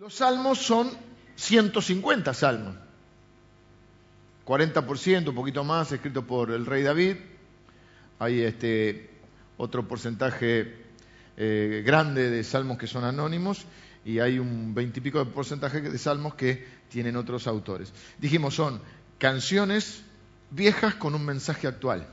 [0.00, 0.90] Los salmos son
[1.36, 2.74] 150 salmos.
[4.46, 7.16] 40%, un poquito más, escrito por el rey David.
[8.18, 9.10] Hay este,
[9.58, 10.86] otro porcentaje
[11.36, 13.66] eh, grande de salmos que son anónimos
[14.02, 17.92] y hay un veintipico de porcentaje de salmos que tienen otros autores.
[18.16, 18.80] Dijimos, son
[19.18, 20.02] canciones
[20.50, 22.06] viejas con un mensaje actual,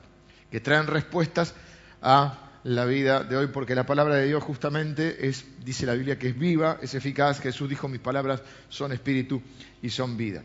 [0.51, 1.53] que traen respuestas
[2.01, 6.19] a la vida de hoy, porque la palabra de Dios justamente es, dice la Biblia,
[6.19, 7.39] que es viva, es eficaz.
[7.39, 9.41] Jesús dijo, mis palabras son espíritu
[9.81, 10.43] y son vida.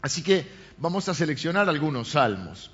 [0.00, 0.46] Así que
[0.78, 2.70] vamos a seleccionar algunos salmos.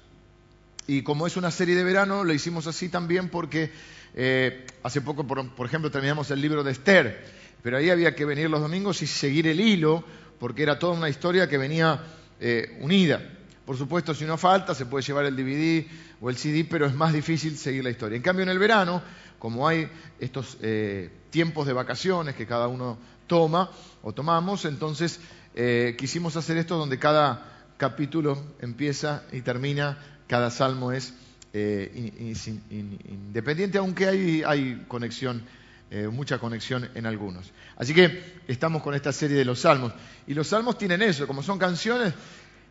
[0.86, 3.72] Y como es una serie de verano, lo hicimos así también porque
[4.14, 7.24] eh, hace poco, por, ejemplo, terminamos el libro de Esther,
[7.64, 10.04] pero ahí había que venir los domingos y seguir el hilo,
[10.38, 12.04] porque era toda una historia que venía
[12.38, 13.20] eh, unida.
[13.70, 15.86] Por supuesto, si no falta, se puede llevar el DVD
[16.20, 18.16] o el CD, pero es más difícil seguir la historia.
[18.16, 19.00] En cambio, en el verano,
[19.38, 19.88] como hay
[20.18, 22.98] estos eh, tiempos de vacaciones que cada uno
[23.28, 23.70] toma
[24.02, 25.20] o tomamos, entonces
[25.54, 31.14] eh, quisimos hacer esto donde cada capítulo empieza y termina, cada salmo es
[31.52, 31.92] eh,
[33.08, 35.44] independiente, aunque hay, hay conexión,
[36.12, 37.52] mucha conexión en algunos.
[37.76, 39.92] Así que estamos con esta serie de los salmos.
[40.26, 42.14] Y los salmos tienen eso, como son canciones,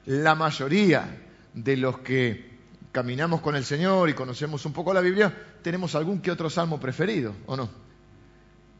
[0.10, 1.06] la mayoría
[1.54, 2.50] de los que
[2.92, 6.80] caminamos con el Señor y conocemos un poco la Biblia, tenemos algún que otro salmo
[6.80, 7.70] preferido, ¿o no?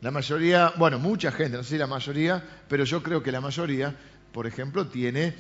[0.02, 3.42] La mayoría, bueno, mucha gente, no sé si la mayoría, pero yo creo que la
[3.42, 3.96] mayoría,
[4.32, 5.36] por ejemplo, tiene,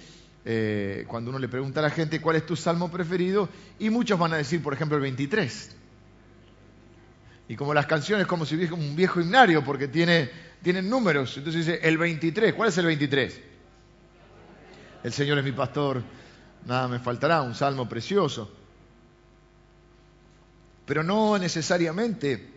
[0.46, 4.20] eh, cuando uno le pregunta a la gente cuál es tu salmo preferido, y muchos
[4.20, 5.76] van a decir, por ejemplo, el 23.
[7.48, 10.30] Y como las canciones, como si hubiese un viejo himnario, porque tiene,
[10.62, 11.36] tienen números.
[11.36, 13.49] Entonces dice, el 23, ¿cuál es el 23?
[15.04, 16.04] El Señor es mi pastor,
[16.66, 18.52] nada me faltará, un salmo precioso.
[20.86, 22.52] Pero no necesariamente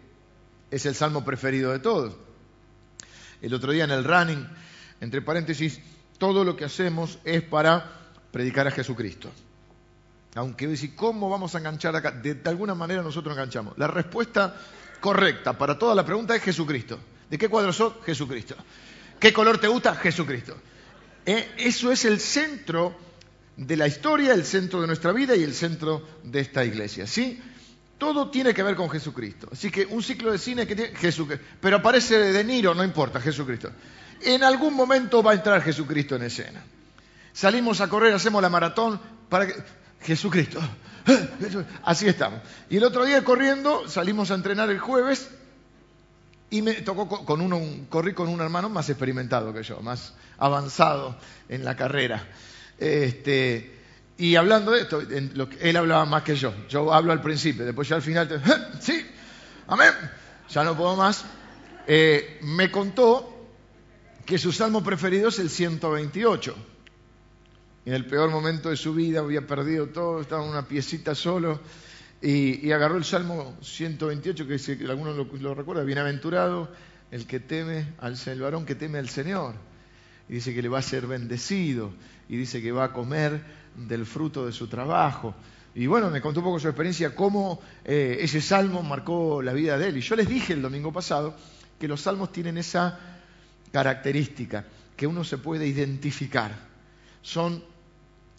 [0.70, 2.14] es el salmo preferido de todos.
[3.40, 4.48] El otro día en el running,
[5.00, 5.80] entre paréntesis,
[6.18, 7.90] todo lo que hacemos es para
[8.30, 9.30] predicar a Jesucristo.
[10.34, 12.10] Aunque decir, ¿cómo vamos a enganchar acá?
[12.10, 13.76] De, alguna manera nosotros enganchamos.
[13.76, 14.56] La respuesta
[15.00, 16.98] correcta para toda la pregunta es Jesucristo.
[17.28, 17.94] ¿De qué cuadro sos?
[18.04, 18.56] Jesucristo.
[19.20, 19.94] ¿Qué color te gusta?
[19.96, 20.56] Jesucristo.
[21.26, 22.96] Eh, eso es el centro
[23.56, 27.06] de la historia, el centro de nuestra vida y el centro de esta iglesia.
[27.06, 27.40] ¿sí?
[27.98, 29.48] Todo tiene que ver con Jesucristo.
[29.52, 31.44] Así que un ciclo de cine que tiene Jesucristo.
[31.60, 33.70] Pero aparece De Niro, no importa, Jesucristo.
[34.20, 36.62] En algún momento va a entrar Jesucristo en escena.
[37.32, 39.54] Salimos a correr, hacemos la maratón para que...
[40.02, 40.60] Jesucristo.
[41.84, 42.40] Así estamos.
[42.68, 45.28] Y el otro día corriendo, salimos a entrenar el jueves
[46.52, 47.58] y me tocó con uno,
[47.88, 51.16] corrí con un hermano más experimentado que yo, más avanzado
[51.48, 52.28] en la carrera.
[52.78, 53.80] Este,
[54.18, 56.52] y hablando de esto, él hablaba más que yo.
[56.68, 58.38] Yo hablo al principio, después ya al final, te,
[58.82, 59.02] sí,
[59.66, 59.94] amén,
[60.50, 61.24] ya no puedo más.
[61.86, 63.48] Eh, me contó
[64.26, 66.54] que su salmo preferido es el 128.
[67.86, 71.60] En el peor momento de su vida había perdido todo, estaba en una piecita solo
[72.22, 76.70] y, agarró el Salmo 128, que si alguno lo, lo, recuerda, bienaventurado
[77.10, 79.54] el que teme al el varón que teme al Señor.
[80.28, 81.92] Y dice que le va a ser bendecido.
[82.28, 83.42] Y dice que va a comer
[83.76, 85.34] del fruto de su trabajo.
[85.74, 89.76] Y bueno, me contó un poco su experiencia, cómo eh, ese salmo marcó la vida
[89.76, 89.96] de él.
[89.96, 91.34] Y yo les dije el domingo pasado
[91.78, 92.98] que los salmos tienen esa
[93.72, 94.64] característica,
[94.96, 96.52] que uno se puede identificar.
[97.20, 97.64] Son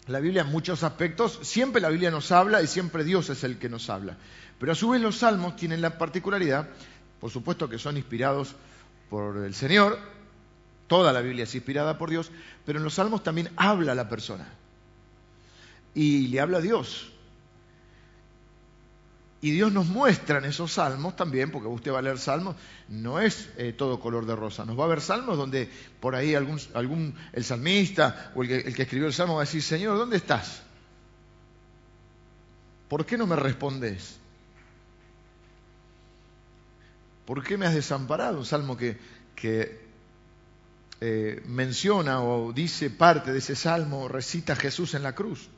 [0.06, 3.58] la Biblia en muchos aspectos, siempre la Biblia nos habla y siempre Dios es el
[3.58, 4.16] que nos habla.
[4.58, 6.68] Pero a su vez los salmos tienen la particularidad,
[7.20, 8.54] por supuesto que son inspirados
[9.08, 9.98] por el Señor,
[10.86, 12.30] toda la Biblia es inspirada por Dios,
[12.66, 14.46] pero en los salmos también habla la persona.
[15.94, 17.13] Y le habla a Dios.
[19.44, 22.56] Y Dios nos muestra en esos salmos también, porque usted va a leer salmos,
[22.88, 24.64] no es eh, todo color de rosa.
[24.64, 25.68] Nos va a ver salmos donde
[26.00, 29.42] por ahí algún, algún el salmista o el que, el que escribió el salmo va
[29.42, 30.62] a decir, Señor, ¿dónde estás?
[32.88, 34.16] ¿Por qué no me respondes?
[37.26, 38.38] ¿Por qué me has desamparado?
[38.38, 38.96] Un salmo que,
[39.36, 39.78] que
[41.02, 45.50] eh, menciona o dice parte de ese salmo, recita Jesús en la cruz.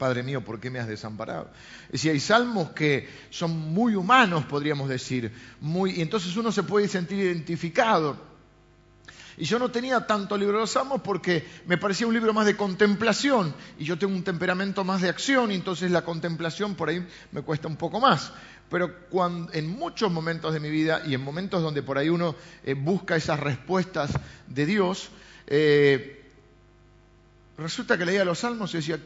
[0.00, 1.50] Padre mío, ¿por qué me has desamparado?
[1.88, 5.30] Es decir, hay salmos que son muy humanos, podríamos decir,
[5.60, 8.16] muy, y entonces uno se puede sentir identificado.
[9.36, 12.46] Y yo no tenía tanto libro de los salmos porque me parecía un libro más
[12.46, 16.88] de contemplación, y yo tengo un temperamento más de acción, y entonces la contemplación por
[16.88, 18.32] ahí me cuesta un poco más.
[18.70, 22.34] Pero cuando, en muchos momentos de mi vida y en momentos donde por ahí uno
[22.64, 24.12] eh, busca esas respuestas
[24.46, 25.10] de Dios,
[25.46, 26.24] eh,
[27.58, 28.98] resulta que leía los salmos y decía,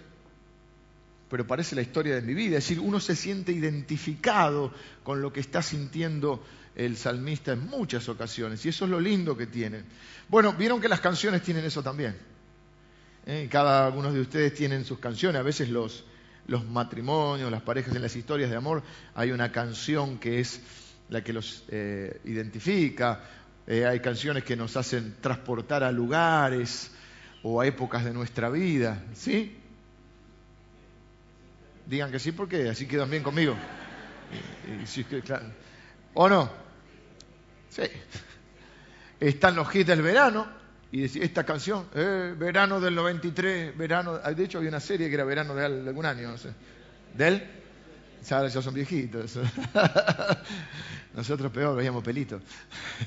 [1.35, 2.59] pero parece la historia de mi vida.
[2.59, 4.73] Es decir, uno se siente identificado
[5.03, 6.45] con lo que está sintiendo
[6.77, 9.83] el salmista en muchas ocasiones, y eso es lo lindo que tiene.
[10.29, 12.17] Bueno, vieron que las canciones tienen eso también.
[13.27, 13.49] ¿Eh?
[13.51, 16.05] Cada uno de ustedes tienen sus canciones, a veces los,
[16.47, 18.85] los matrimonios, las parejas en las historias de amor,
[19.17, 20.61] hay una canción que es
[21.09, 23.25] la que los eh, identifica,
[23.67, 26.93] eh, hay canciones que nos hacen transportar a lugares
[27.43, 29.64] o a épocas de nuestra vida, ¿sí?
[31.87, 33.55] Digan que sí porque así quedan bien conmigo.
[36.15, 36.51] ¿O no?
[37.71, 37.83] Sí.
[39.21, 40.47] Están los hits del verano
[40.95, 45.25] y esta canción, eh, verano del 93, verano, de hecho había una serie que era
[45.25, 46.51] verano de algún año, no sé.
[47.17, 47.43] ¿Del?
[48.29, 49.37] Ya, ya son viejitos.
[51.15, 52.43] Nosotros peor, veíamos pelitos.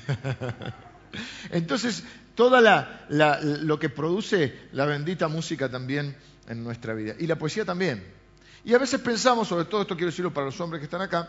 [1.50, 2.04] Entonces,
[2.34, 6.14] toda la, lo que produce la bendita música también
[6.46, 7.14] en nuestra vida.
[7.18, 8.17] Y la poesía también.
[8.64, 11.28] Y a veces pensamos, sobre todo esto quiero decirlo para los hombres que están acá,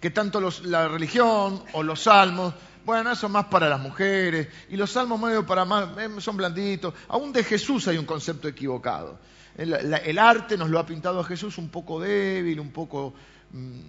[0.00, 2.54] que tanto la religión o los salmos,
[2.84, 6.94] bueno, eso más para las mujeres, y los salmos medio para más, eh, son blanditos.
[7.08, 9.18] Aún de Jesús hay un concepto equivocado.
[9.56, 13.12] El, arte nos lo ha pintado a Jesús un poco débil, un poco
[13.52, 13.80] mm,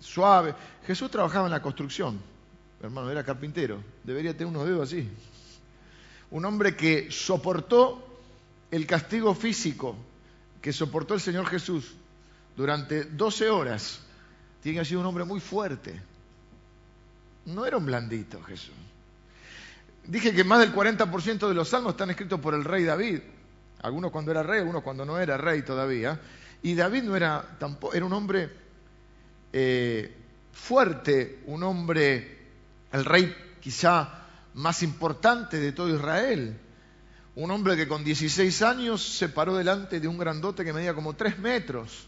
[0.00, 0.54] suave.
[0.86, 2.18] Jesús trabajaba en la construcción,
[2.82, 5.08] hermano, era carpintero, debería tener unos dedos así.
[6.30, 8.20] Un hombre que soportó
[8.70, 9.96] el castigo físico
[10.62, 11.92] que soportó el Señor Jesús
[12.56, 14.00] durante 12 horas,
[14.62, 16.00] tiene que ser un hombre muy fuerte.
[17.46, 18.74] No era un blandito Jesús.
[20.04, 23.20] Dije que más del 40% de los salmos están escritos por el rey David.
[23.82, 26.20] Algunos cuando era rey, algunos cuando no era rey todavía.
[26.62, 28.48] Y David no era tampoco, era un hombre
[29.52, 30.14] eh,
[30.52, 32.38] fuerte, un hombre,
[32.92, 36.56] el rey quizá más importante de todo Israel
[37.34, 41.14] un hombre que con 16 años se paró delante de un grandote que medía como
[41.14, 42.06] 3 metros,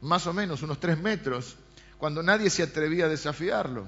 [0.00, 1.56] más o menos, unos 3 metros,
[1.98, 3.86] cuando nadie se atrevía a desafiarlo.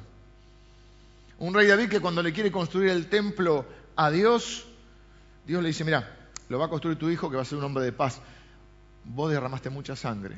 [1.38, 3.67] Un rey David que cuando le quiere construir el templo
[3.97, 4.67] a Dios,
[5.47, 7.65] Dios le dice, mira, lo va a construir tu hijo que va a ser un
[7.65, 8.20] hombre de paz.
[9.05, 10.37] Vos derramaste mucha sangre.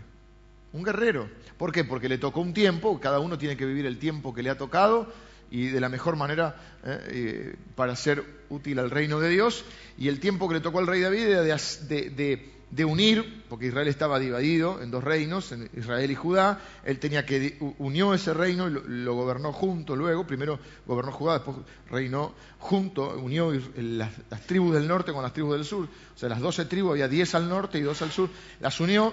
[0.73, 1.29] Un guerrero.
[1.59, 1.85] ¿Por qué?
[1.85, 4.57] Porque le tocó un tiempo, cada uno tiene que vivir el tiempo que le ha
[4.57, 5.13] tocado
[5.55, 9.65] y de la mejor manera eh, eh, para ser útil al reino de Dios.
[9.97, 14.19] Y el tiempo que le tocó al rey David era de, unir, porque Israel estaba
[14.19, 16.61] dividido en dos reinos, Israel y Judá.
[16.85, 20.27] Él tenía que unió ese reino y lo, gobernó junto luego.
[20.27, 20.59] Primero
[20.89, 21.59] gobernó Judá, después
[21.89, 25.85] reinó junto, unió las, las tribus del norte con las tribus del sur.
[25.85, 28.29] O sea, las doce tribus, había diez al norte y dos al sur,
[28.59, 29.13] las unió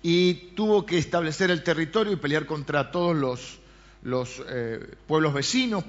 [0.00, 3.58] y tuvo que establecer el territorio y pelear contra todos los
[4.08, 5.84] los eh, pueblos vecinos.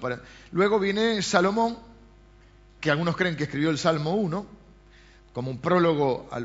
[0.51, 1.77] Luego viene Salomón,
[2.80, 4.45] que algunos creen que escribió el Salmo 1,
[5.33, 6.39] como un prólogo a,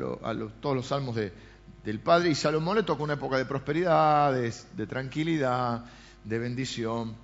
[0.61, 5.85] todos los salmos del Padre, y Salomón le tocó una época de prosperidad, de, tranquilidad,
[6.23, 7.15] de bendición.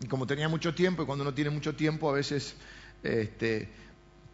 [0.00, 2.56] Y como tenía mucho tiempo, y cuando uno tiene mucho tiempo, a veces
[3.02, 3.68] este,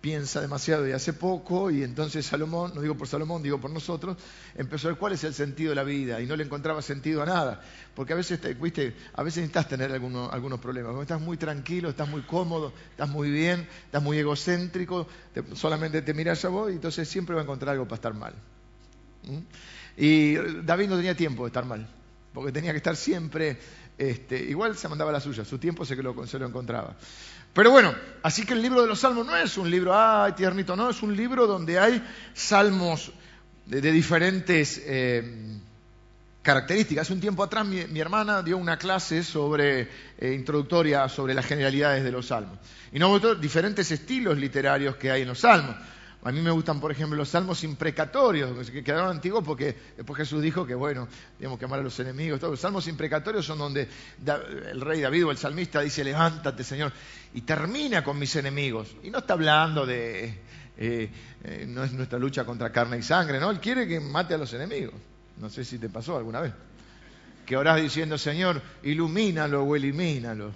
[0.01, 4.17] piensa demasiado y hace poco, y entonces Salomón, no digo por Salomón, digo por nosotros,
[4.55, 7.23] empezó a ver cuál es el sentido de la vida y no le encontraba sentido
[7.23, 7.63] a nada,
[7.95, 11.89] porque a veces, viste, a veces necesitas tener algunos, algunos problemas, cuando estás muy tranquilo,
[11.89, 15.09] estás muy cómodo, estás muy bien, estás muy egocéntrico,
[15.55, 18.35] solamente te miras a vos y entonces siempre va a encontrar algo para estar mal.
[19.25, 19.39] ¿Mm?
[19.97, 21.89] Y David no tenía tiempo de estar mal,
[22.33, 23.59] porque tenía que estar siempre,
[23.99, 26.97] este, igual se mandaba la suya, su tiempo se, lo, se lo encontraba.
[27.53, 30.77] Pero bueno, así que el libro de los salmos no es un libro, ay, tiernito,
[30.77, 32.03] no, es un libro donde hay
[32.35, 33.13] salmos
[33.67, 35.59] de, diferentes eh,
[36.43, 37.03] características.
[37.03, 39.89] Hace un tiempo atrás mi, hermana dio una clase sobre
[40.19, 42.59] eh, introductoria sobre las generalidades de los salmos.
[42.93, 45.77] Y nos mostró diferentes estilos literarios que hay en los salmos.
[46.25, 50.43] A mí me gustan, por ejemplo, los salmos imprecatorios, que quedaron antiguos porque después Jesús
[50.43, 51.07] dijo que, bueno,
[51.39, 52.43] tenemos que amar a los enemigos.
[52.43, 53.89] Los salmos imprecatorios son donde
[54.71, 56.93] el rey David o el salmista dice, levántate, Señor,
[57.35, 58.97] y termina con mis enemigos.
[59.05, 60.25] Y no está hablando de,
[60.77, 61.11] eh,
[61.45, 63.51] eh, no es nuestra lucha contra carne y sangre, ¿no?
[63.51, 64.95] Él quiere que mate a los enemigos.
[65.37, 66.53] No sé si te pasó alguna vez.
[67.47, 70.53] Que orás diciendo, Señor, ilumínalo o elimínalo.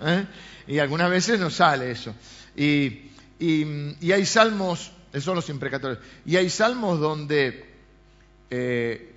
[0.00, 0.26] ¿Eh?
[0.66, 2.14] Y algunas veces no sale eso.
[2.56, 7.64] Y y, hay salmos, esos son los imprecatorios, y hay salmos donde
[8.50, 9.14] eh,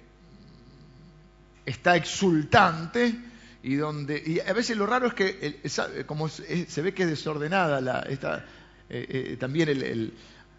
[1.66, 3.16] está exultante
[3.63, 7.80] y donde y a veces lo raro es que como se ve que es desordenada
[7.80, 8.46] la, esta,
[8.90, 10.13] eh, eh, también el,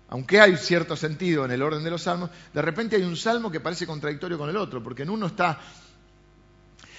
[0.09, 3.51] aunque hay cierto sentido en el orden de los salmos, de repente hay un salmo
[3.51, 5.61] que parece contradictorio con el otro, porque en uno está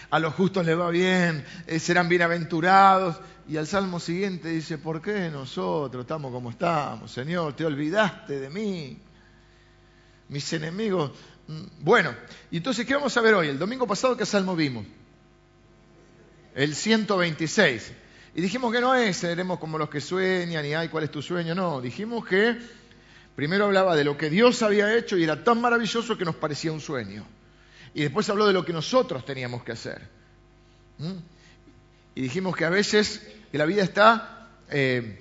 [0.09, 1.43] a los justos les va bien,
[1.79, 7.11] serán bienaventurados, y al salmo siguiente dice, ¿por qué nosotros estamos como estamos?
[7.11, 8.97] Señor, te olvidaste de mí.
[10.29, 11.11] Mis enemigos.
[11.47, 12.15] Mm, bueno,
[12.49, 13.49] y entonces, ¿qué vamos a ver hoy?
[13.49, 14.85] El domingo pasado, ¿qué salmo vimos?
[16.55, 17.93] el 126.
[18.35, 21.21] Y dijimos que no es, seremos como los que sueñan y ay, ¿cuál es tu
[21.21, 21.53] sueño?
[21.53, 22.57] No, dijimos que
[23.35, 26.71] primero hablaba de lo que Dios había hecho y era tan maravilloso que nos parecía
[26.71, 27.25] un sueño.
[27.93, 30.01] Y después habló de lo que nosotros teníamos que hacer.
[30.97, 31.11] ¿Mm?
[32.15, 35.19] Y dijimos que a veces la vida está eh,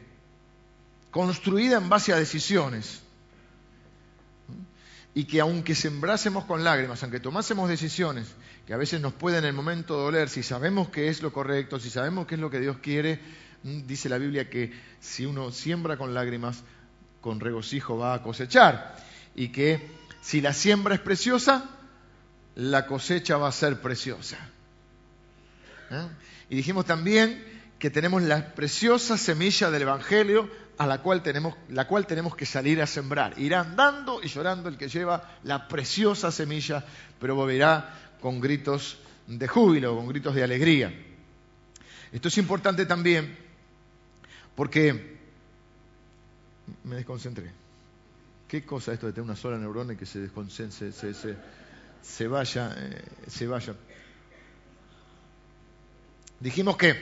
[1.10, 3.00] construida en base a decisiones.
[5.14, 8.34] Y que aunque sembrásemos con lágrimas, aunque tomásemos decisiones
[8.66, 11.78] que a veces nos puede en el momento doler, si sabemos que es lo correcto,
[11.78, 13.20] si sabemos que es lo que Dios quiere,
[13.62, 16.62] dice la Biblia que si uno siembra con lágrimas,
[17.20, 18.96] con regocijo va a cosechar.
[19.34, 19.90] Y que
[20.22, 21.68] si la siembra es preciosa,
[22.54, 24.38] la cosecha va a ser preciosa.
[25.90, 26.08] ¿Eh?
[26.52, 27.42] Y dijimos también
[27.78, 32.44] que tenemos la preciosa semilla del Evangelio a la cual tenemos, la cual tenemos que
[32.44, 33.32] salir a sembrar.
[33.38, 36.84] Irá andando y llorando el que lleva la preciosa semilla,
[37.18, 40.92] pero volverá con gritos de júbilo, con gritos de alegría.
[42.12, 43.34] Esto es importante también
[44.54, 45.16] porque
[46.84, 47.50] me desconcentré.
[48.46, 51.14] ¿Qué cosa esto de tener una sola neurona y que se, se,
[52.02, 53.74] se, vaya, eh, se vaya?
[56.42, 56.96] Dijimos que,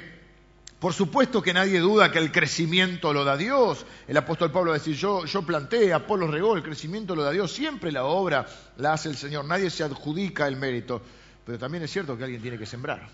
[0.78, 3.86] por supuesto que nadie duda que el crecimiento lo da Dios.
[4.06, 7.50] El apóstol Pablo decía, yo, yo planté, Apolo regó, el crecimiento lo da Dios.
[7.50, 11.00] Siempre la obra la hace el Señor, nadie se adjudica el mérito.
[11.46, 13.08] Pero también es cierto que alguien tiene que sembrar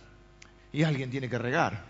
[0.73, 1.85] y alguien tiene que regar.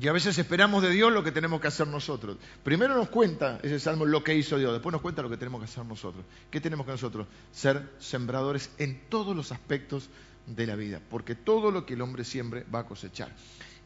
[0.00, 2.36] Y a veces esperamos de Dios lo que tenemos que hacer nosotros.
[2.64, 5.60] Primero nos cuenta ese salmo lo que hizo Dios, después nos cuenta lo que tenemos
[5.60, 6.24] que hacer nosotros.
[6.50, 7.28] ¿Qué tenemos que nosotros?
[7.52, 10.10] Ser sembradores en todos los aspectos
[10.46, 13.32] de la vida, porque todo lo que el hombre siembre va a cosechar.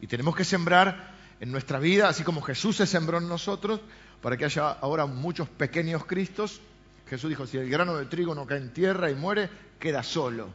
[0.01, 3.79] Y tenemos que sembrar en nuestra vida, así como Jesús se sembró en nosotros,
[4.21, 6.61] para que haya ahora muchos pequeños Cristos.
[7.09, 9.49] Jesús dijo, si el grano de trigo no cae en tierra y muere,
[9.79, 10.49] queda solo.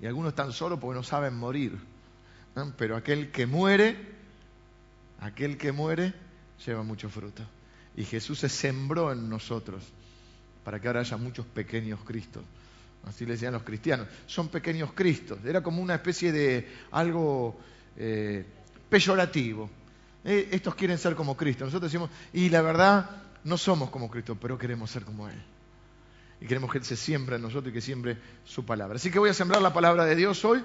[0.00, 1.78] Y algunos están solos porque no saben morir.
[2.76, 3.96] Pero aquel que muere,
[5.20, 6.14] aquel que muere,
[6.64, 7.42] lleva mucho fruto.
[7.96, 9.84] Y Jesús se sembró en nosotros
[10.64, 12.44] para que ahora haya muchos pequeños Cristos
[13.06, 17.58] así le decían los cristianos, son pequeños cristos, era como una especie de algo
[17.96, 18.44] eh,
[18.88, 19.70] peyorativo.
[20.24, 23.10] Eh, estos quieren ser como Cristo, nosotros decimos, y la verdad,
[23.44, 25.42] no somos como Cristo, pero queremos ser como Él.
[26.40, 28.96] Y queremos que Él se siembre en nosotros y que siembre su palabra.
[28.96, 30.64] Así que voy a sembrar la palabra de Dios hoy.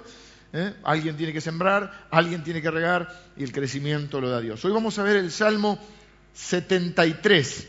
[0.52, 0.74] ¿eh?
[0.84, 4.64] Alguien tiene que sembrar, alguien tiene que regar y el crecimiento lo da Dios.
[4.64, 5.78] Hoy vamos a ver el Salmo
[6.34, 7.68] 73.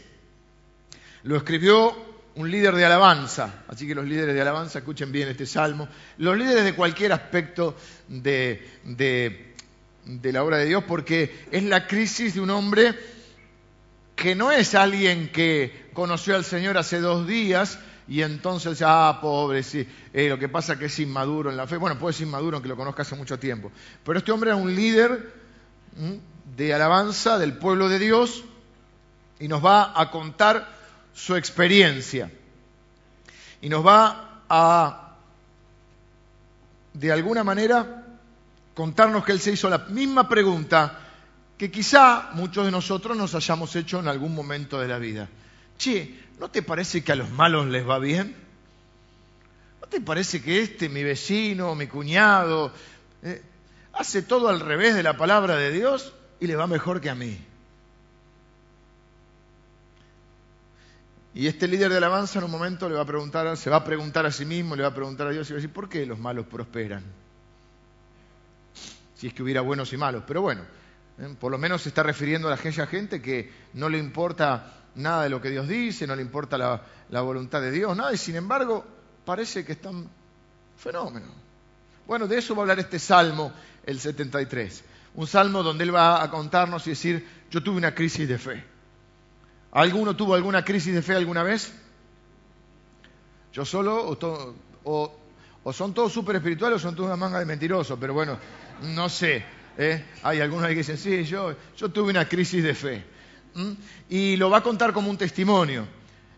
[1.23, 2.06] Lo escribió
[2.37, 5.87] un líder de alabanza, así que los líderes de alabanza escuchen bien este salmo,
[6.19, 7.75] los líderes de cualquier aspecto
[8.07, 9.55] de,
[10.05, 12.93] la obra de Dios, porque es la crisis de un hombre
[14.15, 19.63] que no es alguien que conoció al Señor hace dos días y entonces, ah, pobre,
[19.63, 21.75] sí, eh, lo que pasa es que es inmaduro en la fe.
[21.75, 23.69] Bueno, puede ser inmaduro aunque lo conozca hace mucho tiempo.
[24.05, 25.33] Pero este hombre era un líder
[26.55, 28.45] de alabanza del pueblo de Dios
[29.39, 30.76] y nos va a contar
[31.17, 32.31] su experiencia.
[33.59, 35.15] Y nos va a,
[36.93, 38.05] de alguna manera,
[38.75, 40.99] contarnos que él se hizo la misma pregunta
[41.57, 45.27] que quizá muchos de nosotros nos hayamos hecho en algún momento de la vida.
[45.79, 48.35] Che, ¿no te parece que a los malos les va bien?
[49.81, 52.71] ¿No te parece que este, mi vecino, mi cuñado,
[53.23, 53.41] eh,
[53.93, 57.15] hace todo al revés de la palabra de Dios y le va mejor que a
[57.15, 57.39] mí?
[61.37, 63.83] Y este líder de alabanza en un momento le va a preguntar, se va a
[63.83, 65.87] preguntar a sí mismo, le va a preguntar a Dios y va a decir, ¿por
[65.87, 67.03] qué los malos prosperan?
[69.13, 70.23] Si es que hubiera buenos y malos.
[70.25, 70.63] Pero bueno,
[71.19, 71.35] ¿eh?
[71.39, 75.29] por lo menos se está refiriendo a aquella gente que no le importa nada de
[75.29, 78.83] lo que Dios dice, no le importa la, voluntad de Dios, nada, y sin embargo
[79.23, 80.09] parece que están
[80.75, 81.29] fenómenos.
[82.07, 83.53] Bueno, de eso va a hablar este salmo,
[83.85, 84.83] el 73.
[85.13, 88.76] Un salmo donde él va a contarnos y decir, yo tuve una crisis de fe.
[89.77, 91.71] ¿Alguno tuvo alguna crisis de fe alguna vez?
[93.53, 94.17] Yo solo,
[94.83, 98.39] o, son todos súper espirituales o son todos una manga de mentirosos, pero bueno,
[98.81, 99.45] no sé.
[99.77, 100.03] ¿eh?
[100.23, 103.05] Hay algunos que dicen, sí, yo, yo tuve una crisis de fe.
[104.09, 105.87] Y lo va a contar como un testimonio.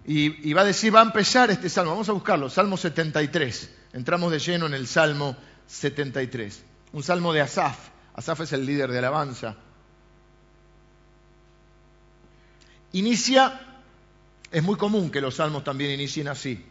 [0.06, 3.74] Y, y, va a decir, va a empezar este salmo, vamos a buscarlo, Salmo 73.
[3.94, 6.62] Entramos de lleno en el Salmo 73.
[6.92, 7.88] Un salmo de Asaf.
[8.16, 9.56] Asaf es el líder de alabanza
[12.94, 13.62] Inicia,
[14.52, 16.66] es muy común que los salmos también inicien así,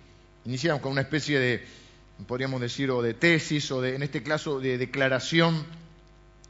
[0.45, 1.67] inician con una especie de,
[2.27, 5.65] podríamos decir, o de tesis, o de, en este caso, de declaración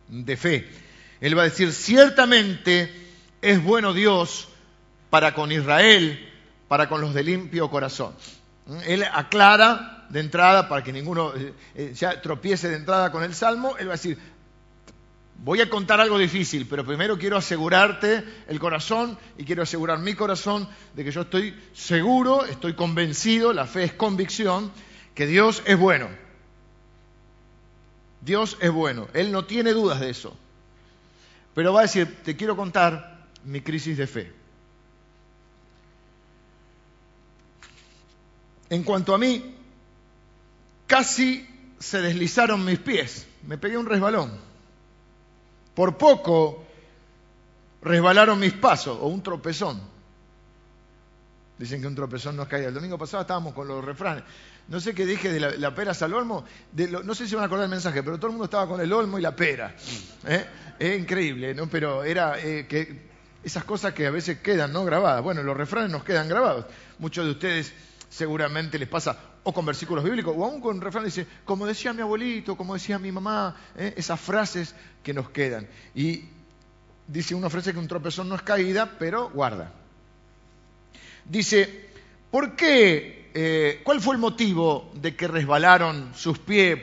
[0.08, 0.68] de fe.
[1.20, 2.90] Él va a decir, ciertamente
[3.42, 4.48] es bueno Dios
[5.10, 6.28] para con Israel,
[6.68, 8.14] para con los de limpio corazón.
[8.86, 13.34] Él aclara de entrada, para que ninguno eh, eh, ya tropiece de entrada con el
[13.34, 14.18] salmo, él va a decir,
[15.38, 20.14] voy a contar algo difícil, pero primero quiero asegurarte el corazón y quiero asegurar mi
[20.14, 24.72] corazón de que yo estoy seguro, estoy convencido, la fe es convicción,
[25.14, 26.08] que Dios es bueno.
[28.20, 30.36] Dios es bueno, Él no tiene dudas de eso.
[31.54, 34.32] Pero va a decir, te quiero contar mi crisis de fe.
[38.70, 39.54] En cuanto a mí,
[40.86, 44.47] casi se deslizaron mis pies, me pegué un resbalón.
[45.78, 46.64] Por poco
[47.82, 49.80] resbalaron mis pasos o un tropezón.
[51.56, 52.66] Dicen que un tropezón no es caída.
[52.66, 54.24] El domingo pasado estábamos con los refranes.
[54.66, 56.44] No sé qué dije de la, pera al olmo.
[57.04, 58.92] no sé si van a acordar el mensaje, pero todo el mundo estaba con el
[58.92, 59.76] olmo y la pera.
[60.26, 60.46] ¿eh?
[60.80, 61.68] Es increíble, ¿no?
[61.68, 63.02] Pero era eh, que
[63.44, 65.22] esas cosas que a veces quedan no grabadas.
[65.22, 66.66] Bueno, los refranes nos quedan grabados.
[66.98, 67.72] Muchos de ustedes
[68.08, 72.02] seguramente les pasa o con versículos bíblicos o aún con refranes, dice, como decía mi
[72.02, 73.94] abuelito, como decía mi mamá, ¿eh?
[73.96, 75.66] esas frases que nos quedan.
[75.94, 76.24] Y
[77.06, 79.72] dice una frase que un tropezón no es caída, pero guarda.
[81.24, 81.88] Dice,
[82.30, 83.30] ¿por qué?
[83.32, 86.78] Eh, ¿Cuál fue el motivo de que resbalaron sus pies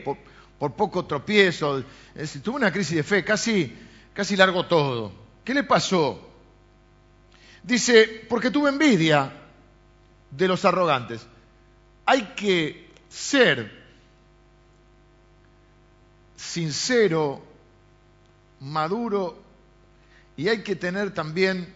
[0.57, 1.83] por, poco tropiezo?
[2.43, 3.75] tuvo una crisis de fe, casi,
[4.13, 5.11] casi largo todo.
[5.43, 6.31] ¿Qué le pasó?
[7.61, 9.44] Dice, porque tuve envidia
[10.31, 11.25] de los arrogantes.
[12.05, 13.85] Hay que ser
[16.35, 17.41] sincero,
[18.59, 19.41] maduro
[20.37, 21.73] y hay que tener también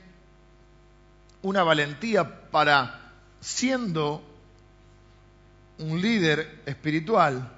[1.42, 4.22] una valentía para, siendo
[5.78, 7.52] un líder espiritual,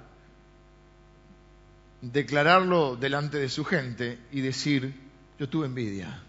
[2.00, 4.94] declararlo delante de su gente y decir,
[5.38, 6.22] yo tuve envidia.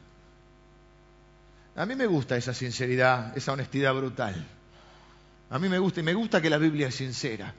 [1.76, 4.36] A mí me gusta esa sinceridad, esa honestidad brutal.
[5.50, 7.54] A mí me gusta y me gusta que la Biblia es sincera.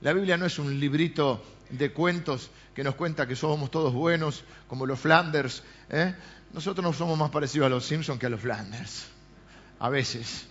[0.00, 4.44] La Biblia no es un librito de cuentos que nos cuenta que somos todos buenos,
[4.68, 5.62] como los Flanders.
[5.90, 6.14] ¿eh?
[6.52, 9.06] Nosotros no somos más parecidos a los Simpsons que a los Flanders,
[9.80, 10.46] a veces.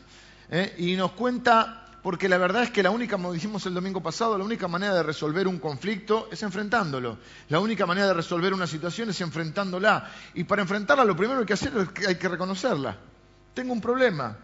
[0.52, 0.76] ¿eh?
[0.78, 4.38] Y nos cuenta, porque la verdad es que la única, como dijimos el domingo pasado,
[4.38, 7.18] la única manera de resolver un conflicto es enfrentándolo.
[7.50, 10.10] La única manera de resolver una situación es enfrentándola.
[10.34, 12.96] Y para enfrentarla lo primero que hay que hacer es que hay que reconocerla.
[13.54, 14.38] Tengo un problema,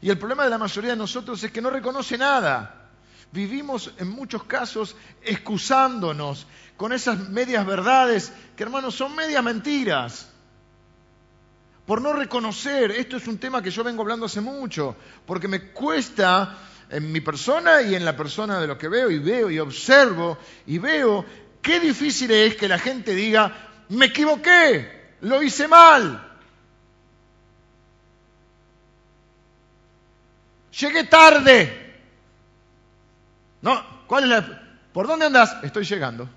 [0.00, 2.88] y el problema de la mayoría de nosotros es que no reconoce nada.
[3.32, 4.94] Vivimos en muchos casos
[5.24, 6.46] excusándonos
[6.76, 10.30] con esas medias verdades que, hermanos, son medias mentiras.
[11.84, 14.94] Por no reconocer, esto es un tema que yo vengo hablando hace mucho,
[15.24, 16.56] porque me cuesta
[16.90, 20.38] en mi persona y en la persona de lo que veo y veo y observo
[20.66, 21.24] y veo
[21.62, 26.26] qué difícil es que la gente diga, me equivoqué, lo hice mal,
[30.78, 31.94] Llegué tarde.
[33.62, 34.62] No, ¿cuál es la...
[34.92, 35.56] ¿Por dónde andas?
[35.62, 36.28] Estoy llegando.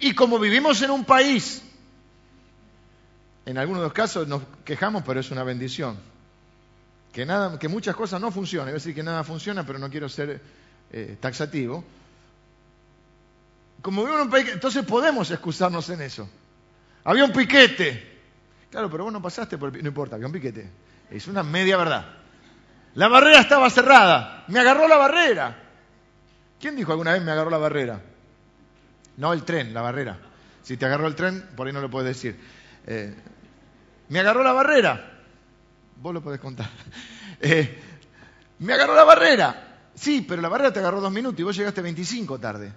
[0.00, 1.62] Y como vivimos en un país,
[3.46, 5.98] en algunos de los casos nos quejamos, pero es una bendición.
[7.14, 8.68] Que, nada, que muchas cosas no funcionan.
[8.68, 10.40] Es decir que nada funciona, pero no quiero ser
[10.90, 11.84] eh, taxativo.
[13.80, 16.28] Como vivimos en un país, entonces podemos excusarnos en eso.
[17.04, 18.14] Había un piquete.
[18.68, 20.68] Claro, pero vos no pasaste por el No importa, había un piquete.
[21.08, 22.04] Es una media verdad.
[22.94, 24.44] La barrera estaba cerrada.
[24.48, 25.56] Me agarró la barrera.
[26.58, 28.00] ¿Quién dijo alguna vez me agarró la barrera?
[29.18, 30.18] No el tren, la barrera.
[30.64, 32.40] Si te agarró el tren, por ahí no lo puedes decir.
[32.88, 33.14] Eh,
[34.08, 35.13] me agarró la barrera.
[36.04, 36.68] Vos lo podés contar.
[37.46, 37.82] Eh,
[38.60, 39.88] me agarró la barrera.
[39.94, 42.72] Sí, pero la barrera te agarró dos minutos y vos llegaste 25 tarde.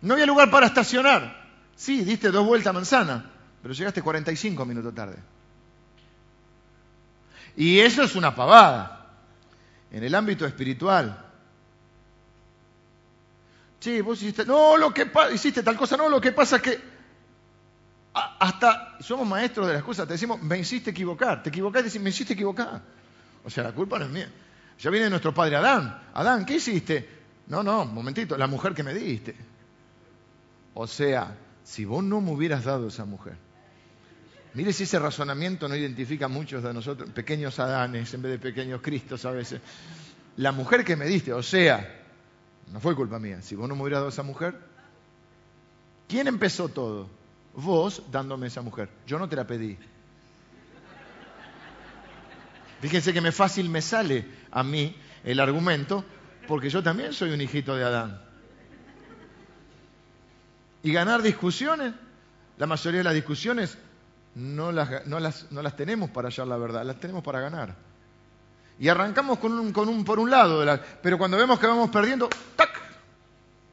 [0.00, 1.48] No había lugar para estacionar.
[1.76, 3.30] Sí, diste dos vueltas a manzana,
[3.62, 5.18] pero llegaste 45 minutos tarde.
[7.56, 9.12] Y eso es una pavada.
[9.92, 11.24] En el ámbito espiritual.
[13.78, 16.93] Sí, vos hiciste, no, lo que hiciste tal cosa, no, lo que pasa es que
[18.14, 22.10] hasta somos maestros de las cosas, te decimos, me hiciste equivocar, te equivocaste, decís, me
[22.10, 22.80] hiciste equivocar.
[23.44, 24.30] O sea, la culpa no es mía.
[24.78, 26.02] Ya viene nuestro padre Adán.
[26.14, 27.08] Adán, ¿qué hiciste?
[27.48, 29.34] No, no, un momentito, la mujer que me diste.
[30.74, 33.36] O sea, si vos no me hubieras dado esa mujer,
[34.54, 38.38] Mire si ese razonamiento no identifica a muchos de nosotros, pequeños Adanes en vez de
[38.38, 39.60] pequeños Cristos a veces.
[40.36, 42.02] La mujer que me diste, o sea,
[42.72, 43.42] no fue culpa mía.
[43.42, 44.54] Si vos no me hubieras dado esa mujer,
[46.06, 47.08] ¿quién empezó todo?
[47.56, 48.88] Vos dándome esa mujer.
[49.06, 49.78] Yo no te la pedí.
[52.80, 56.04] Fíjense que me fácil me sale a mí el argumento,
[56.46, 58.20] porque yo también soy un hijito de Adán.
[60.82, 61.94] Y ganar discusiones,
[62.58, 63.78] la mayoría de las discusiones
[64.34, 67.74] no las, no, las, no las tenemos para hallar la verdad, las tenemos para ganar.
[68.78, 70.62] Y arrancamos con un, con un por un lado,
[71.02, 72.70] pero cuando vemos que vamos perdiendo, ¡tac!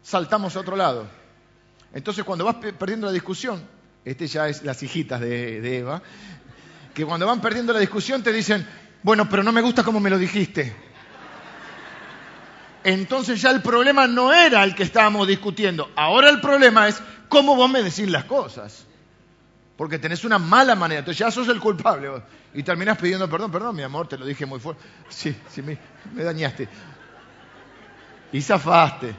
[0.04, 1.06] saltamos a otro lado.
[1.94, 3.62] Entonces cuando vas perdiendo la discusión,
[4.06, 6.02] este ya es las hijitas de, Eva,
[6.94, 8.66] que cuando van perdiendo la discusión te dicen,
[9.04, 10.74] bueno, pero no me gusta como me lo dijiste.
[12.84, 17.56] Entonces ya el problema no era el que estábamos discutiendo, ahora el problema es cómo
[17.56, 18.86] vos me decís las cosas.
[19.82, 22.08] Porque tenés una mala manera, entonces ya sos el culpable.
[22.54, 24.84] Y terminás pidiendo perdón, perdón, mi amor, te lo dije muy fuerte.
[25.10, 25.80] Sí, sí, me,
[26.24, 26.68] dañaste.
[28.32, 29.16] Y zafaste.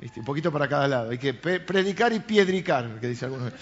[0.00, 1.10] Un poquito para cada lado.
[1.10, 3.52] Hay que predicar y piedricar, que dice algunos.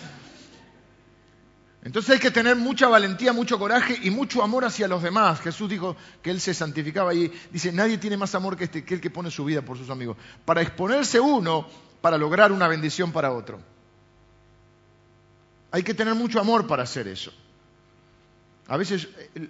[1.83, 5.41] Entonces hay que tener mucha valentía, mucho coraje y mucho amor hacia los demás.
[5.41, 8.95] Jesús dijo que él se santificaba y dice, nadie tiene más amor que, este, que
[8.95, 10.17] el que pone su vida por sus amigos.
[10.45, 11.67] Para exponerse uno,
[12.01, 13.61] para lograr una bendición para otro.
[15.71, 17.33] Hay que tener mucho amor para hacer eso.
[18.67, 19.49] A veces eh,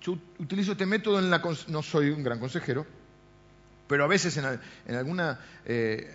[0.00, 1.40] yo utilizo este método en la...
[1.68, 2.84] No soy un gran consejero,
[3.86, 6.10] pero a veces en, alguna eh,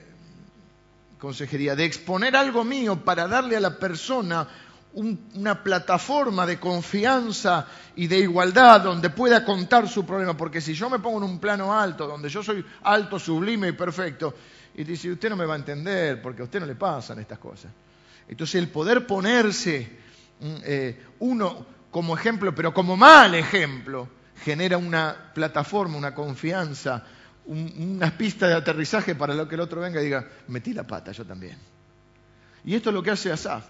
[1.17, 4.47] consejería de exponer algo mío para darle a la persona
[4.93, 10.89] una plataforma de confianza y de igualdad donde pueda contar su problema, porque si yo
[10.89, 14.33] me pongo en un plano alto, donde yo soy alto, sublime y perfecto,
[14.75, 17.39] y dice, usted no me va a entender, porque a usted no le pasan estas
[17.39, 17.71] cosas.
[18.27, 19.89] Entonces el poder ponerse
[20.39, 24.07] mm, eh, uno como ejemplo, pero como mal ejemplo,
[24.43, 27.03] genera una plataforma, una confianza,
[27.45, 31.11] una pista de aterrizaje para lo que el otro venga y diga, metí la pata,
[31.11, 31.57] yo también.
[32.63, 33.65] Y esto es lo que hace Asaf.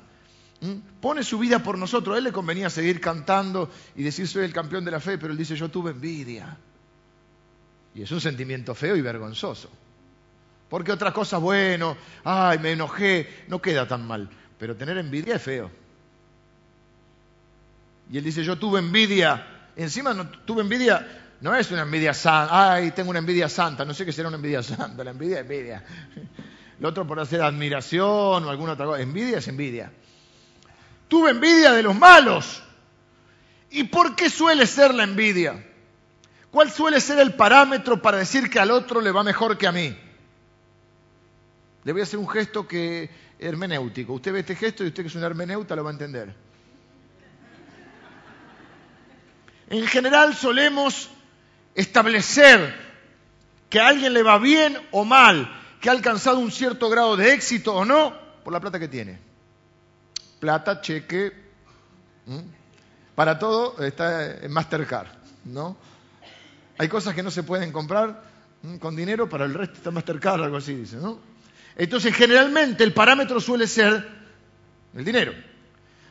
[0.99, 2.15] Pone su vida por nosotros.
[2.15, 5.31] A él le convenía seguir cantando y decir soy el campeón de la fe, pero
[5.31, 6.57] él dice yo tuve envidia.
[7.95, 9.69] Y es un sentimiento feo y vergonzoso.
[10.69, 14.29] Porque otra cosa, bueno, ay, me enojé, no queda tan mal.
[14.57, 15.69] Pero tener envidia es feo.
[18.11, 19.47] Y él dice, yo tuve envidia.
[19.75, 22.73] Encima no, tuve envidia, no es una envidia santa.
[22.73, 23.83] Ay, tengo una envidia santa.
[23.83, 25.03] No sé qué será una envidia santa.
[25.03, 25.83] La envidia es envidia.
[26.79, 29.01] Lo otro por hacer admiración o alguna otra cosa.
[29.01, 29.91] Envidia es envidia.
[31.07, 32.61] Tuve envidia de los malos.
[33.71, 35.65] ¿Y por qué suele ser la envidia?
[36.51, 39.71] ¿Cuál suele ser el parámetro para decir que al otro le va mejor que a
[39.71, 39.97] mí?
[41.83, 44.13] Le voy a hacer un gesto que hermenéutico.
[44.13, 46.35] Usted ve este gesto y usted que es un hermeneuta lo va a entender.
[49.69, 51.09] En general solemos
[51.75, 52.75] establecer
[53.69, 57.33] que a alguien le va bien o mal, que ha alcanzado un cierto grado de
[57.33, 59.19] éxito o no, por la plata que tiene.
[60.39, 61.31] Plata, cheque,
[63.15, 65.07] para todo está en Mastercard,
[65.45, 65.77] ¿no?
[66.77, 68.23] Hay cosas que no se pueden comprar
[68.79, 71.19] con dinero, para el resto está Mastercard, algo así dice, ¿no?
[71.75, 74.07] Entonces, generalmente el parámetro suele ser
[74.93, 75.33] el dinero.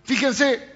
[0.04, 0.68] Fíjense,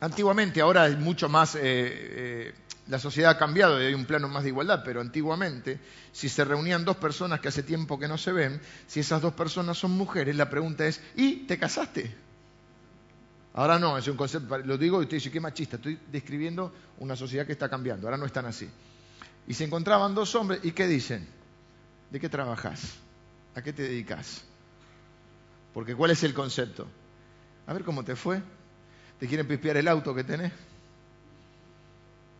[0.00, 2.54] antiguamente, ahora es mucho más, eh, eh,
[2.88, 5.78] la sociedad ha cambiado y hay un plano más de igualdad, pero antiguamente,
[6.10, 9.34] si se reunían dos personas que hace tiempo que no se ven, si esas dos
[9.34, 12.14] personas son mujeres, la pregunta es, ¿y te casaste?
[13.54, 17.14] Ahora no, es un concepto, lo digo y usted dice, qué machista, estoy describiendo una
[17.14, 18.68] sociedad que está cambiando, ahora no están así.
[19.46, 21.28] Y se encontraban dos hombres, ¿y qué dicen?
[22.10, 22.94] ¿De qué trabajas?
[23.54, 24.42] ¿A qué te dedicas?
[25.74, 26.86] Porque ¿cuál es el concepto?
[27.66, 28.40] A ver cómo te fue.
[29.20, 30.52] ¿Te quieren pispear el auto que tenés?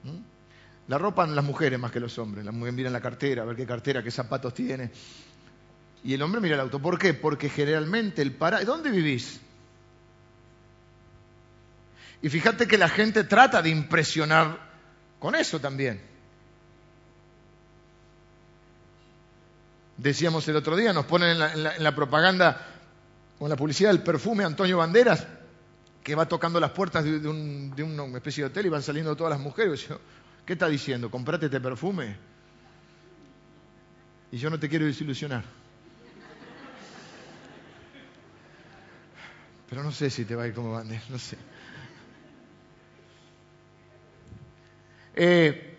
[0.04, 0.37] ¿Mm?
[0.88, 2.44] La ropa las mujeres más que los hombres.
[2.44, 4.90] Las mujeres miran la cartera, a ver qué cartera, qué zapatos tiene.
[6.02, 6.80] Y el hombre mira el auto.
[6.80, 7.12] ¿Por qué?
[7.12, 8.64] Porque generalmente el para...
[8.64, 9.40] ¿Dónde vivís?
[12.22, 14.58] Y fíjate que la gente trata de impresionar
[15.18, 16.00] con eso también.
[19.98, 22.66] Decíamos el otro día, nos ponen en la, propaganda
[23.38, 25.26] o en la publicidad el perfume Antonio Banderas,
[26.02, 29.40] que va tocando las puertas de, una especie de hotel y van saliendo todas las
[29.40, 29.88] mujeres.
[29.88, 29.98] Yo,
[30.48, 31.10] ¿Qué está diciendo?
[31.10, 32.16] Comprate este perfume.
[34.32, 35.44] Y yo no te quiero desilusionar.
[39.68, 41.36] Pero no sé si te va a ir como Banderas, no sé.
[45.16, 45.78] Eh,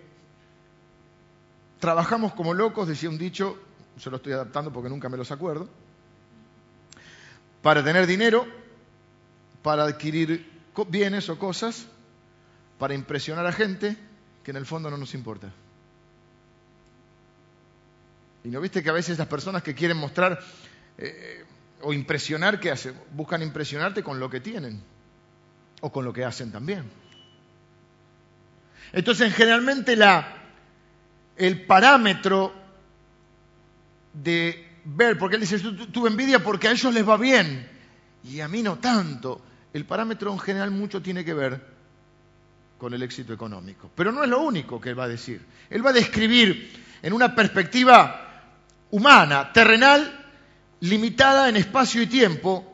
[1.79, 3.59] trabajamos como locos, decía un dicho,
[3.97, 5.67] yo lo estoy adaptando porque nunca me los acuerdo,
[7.63, 8.45] para tener dinero,
[9.63, 10.47] para adquirir
[10.89, 11.87] bienes o cosas,
[12.77, 14.08] para impresionar a gente
[14.49, 15.47] que en el fondo no nos importa.
[18.43, 20.39] Y no viste que a veces las personas que quieren mostrar
[20.97, 21.45] eh,
[21.83, 22.95] o impresionar, ¿qué hacen?
[23.11, 24.81] Buscan impresionarte con lo que tienen
[25.81, 26.89] o con lo que hacen también.
[28.91, 30.41] Entonces, generalmente la,
[31.37, 32.51] el parámetro
[34.13, 37.69] de ver, porque él dice, tuve envidia porque a ellos les va bien
[38.23, 39.43] y a mí no tanto.
[39.73, 41.78] El parámetro en general mucho tiene que ver
[42.79, 43.91] con el éxito económico.
[43.93, 45.45] Pero no es lo único que él va a decir.
[45.69, 46.71] Él va a describir
[47.03, 48.45] en una perspectiva
[48.89, 50.27] humana, terrenal,
[50.79, 52.65] limitada en espacio y tiempo,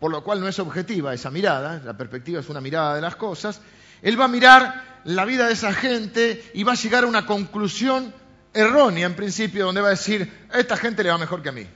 [0.00, 3.16] por lo cual no es objetiva esa mirada, la perspectiva es una mirada de las
[3.16, 3.60] cosas,
[4.02, 7.26] él va a mirar la vida de esa gente y va a llegar a una
[7.26, 8.12] conclusión
[8.52, 11.52] errónea en principio, donde va a decir, a esta gente le va mejor que a
[11.52, 11.66] mí.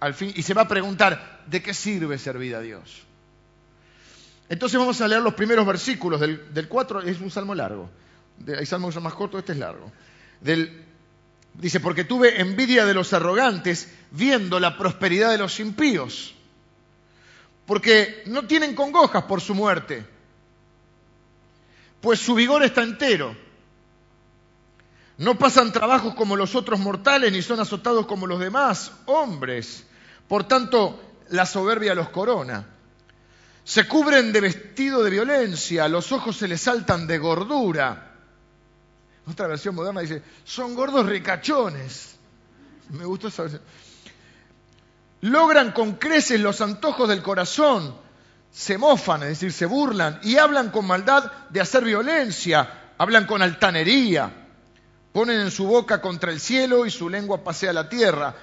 [0.00, 3.06] Al fin, y se va a preguntar, ¿de qué sirve servir a Dios?
[4.50, 7.88] Entonces vamos a leer los primeros versículos del, 4, es un salmo largo.
[8.58, 9.92] hay salmos más cortos, este es largo.
[11.54, 16.34] dice, porque tuve envidia de los arrogantes viendo la prosperidad de los impíos,
[17.64, 20.04] porque no tienen congojas por su muerte,
[22.00, 23.36] pues su vigor está entero.
[25.18, 29.86] No pasan trabajos como los otros mortales, ni son azotados como los demás hombres.
[30.26, 32.66] Por tanto, la soberbia los corona.
[33.70, 38.16] Se cubren de vestido de violencia, los ojos se les saltan de gordura.
[39.28, 42.16] Otra versión moderna dice, son gordos ricachones.
[42.88, 43.62] Me gustó esa versión.
[45.20, 47.94] Logran con creces los antojos del corazón,
[48.50, 53.40] se mofan, es decir, se burlan y hablan con maldad de hacer violencia, hablan con
[53.40, 54.48] altanería,
[55.12, 58.34] ponen en su boca contra el cielo y su lengua pasea la tierra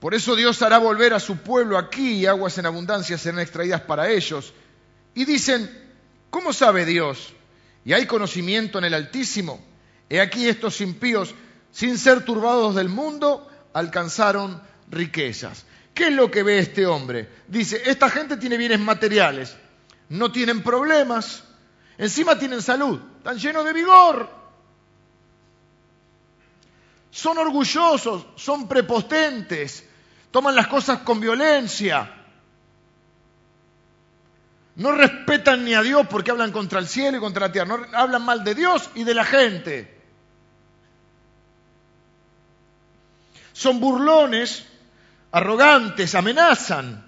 [0.00, 3.80] por eso Dios hará volver a su pueblo aquí y aguas en abundancia serán extraídas
[3.80, 4.52] para ellos.
[5.14, 5.68] Y dicen,
[6.30, 7.32] ¿cómo sabe Dios?
[7.84, 9.60] Y hay conocimiento en el Altísimo.
[10.08, 11.34] He aquí estos impíos,
[11.72, 15.64] sin ser turbados del mundo, alcanzaron riquezas.
[15.94, 17.28] ¿Qué es lo que ve este hombre?
[17.48, 19.56] Dice, esta gente tiene bienes materiales,
[20.10, 21.42] no tienen problemas,
[21.98, 24.30] encima tienen salud, están llenos de vigor.
[27.10, 29.87] Son orgullosos, son prepotentes,
[30.30, 32.14] toman las cosas con violencia.
[34.76, 37.76] No respetan ni a Dios porque hablan contra el cielo y contra la tierra.
[37.76, 40.00] No hablan mal de Dios y de la gente.
[43.52, 44.64] Son burlones,
[45.32, 47.07] arrogantes, amenazan.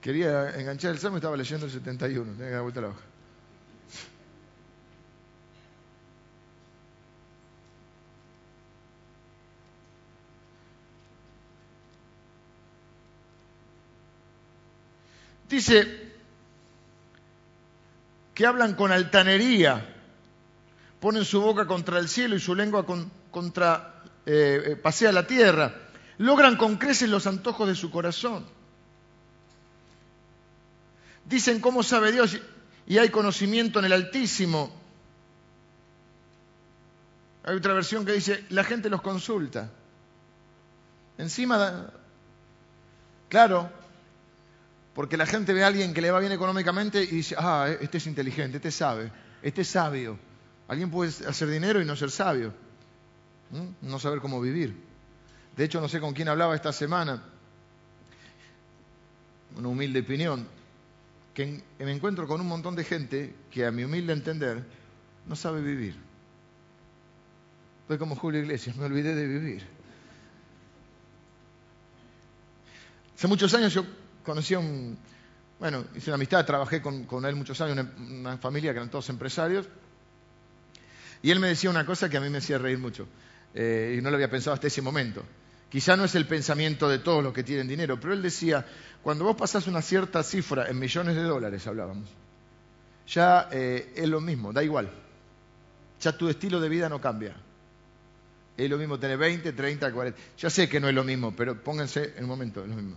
[0.00, 2.32] Quería enganchar el salmo estaba leyendo el 71.
[2.32, 3.00] Tenía que dar vuelta la hoja.
[15.48, 16.12] Dice
[18.34, 19.96] que hablan con altanería,
[21.00, 22.84] ponen su boca contra el cielo y su lengua
[23.30, 25.74] contra, eh, eh, pasea la tierra,
[26.18, 28.57] logran con creces los antojos de su corazón
[31.28, 32.38] Dicen cómo sabe Dios
[32.86, 34.72] y hay conocimiento en el Altísimo.
[37.44, 39.70] Hay otra versión que dice, la gente los consulta.
[41.18, 41.90] Encima,
[43.28, 43.70] claro,
[44.94, 47.98] porque la gente ve a alguien que le va bien económicamente y dice, ah, este
[47.98, 49.10] es inteligente, este sabe,
[49.42, 50.18] este es sabio.
[50.66, 52.54] Alguien puede hacer dinero y no ser sabio,
[53.82, 54.76] no saber cómo vivir.
[55.56, 57.22] De hecho, no sé con quién hablaba esta semana,
[59.56, 60.46] una humilde opinión,
[61.38, 64.64] que me encuentro con un montón de gente que a mi humilde entender
[65.24, 65.94] no sabe vivir.
[67.86, 69.62] Soy como Julio Iglesias, me olvidé de vivir.
[73.14, 73.84] Hace muchos años yo
[74.24, 74.98] conocí a un,
[75.60, 79.08] bueno, hice una amistad, trabajé con, él muchos años, en una, familia que eran todos
[79.08, 79.68] empresarios,
[81.22, 83.06] y él me decía una cosa que a mí me hacía reír mucho,
[83.54, 85.22] eh, y no lo había pensado hasta ese momento.
[85.70, 88.64] Quizá no es el pensamiento de todos los que tienen dinero, pero él decía,
[89.02, 92.08] cuando vos pasás una cierta cifra en millones de dólares, hablábamos,
[93.06, 94.90] ya eh, es lo mismo, da igual.
[96.00, 97.34] Ya tu estilo de vida no cambia.
[98.56, 100.20] Es lo mismo tener 20, 30, 40.
[100.38, 102.96] Ya sé que no es lo mismo, pero pónganse en un momento, es lo mismo.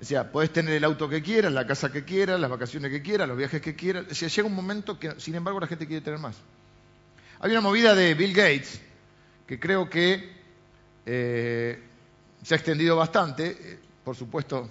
[0.00, 3.00] O sea, podés tener el auto que quieras, la casa que quieras, las vacaciones que
[3.00, 4.06] quieras, los viajes que quieras.
[4.10, 6.36] O sea, llega un momento que, sin embargo, la gente quiere tener más.
[7.40, 8.80] Hay una movida de Bill Gates
[9.46, 10.35] que creo que
[11.06, 11.82] eh,
[12.42, 14.68] se ha extendido bastante, eh, por supuesto,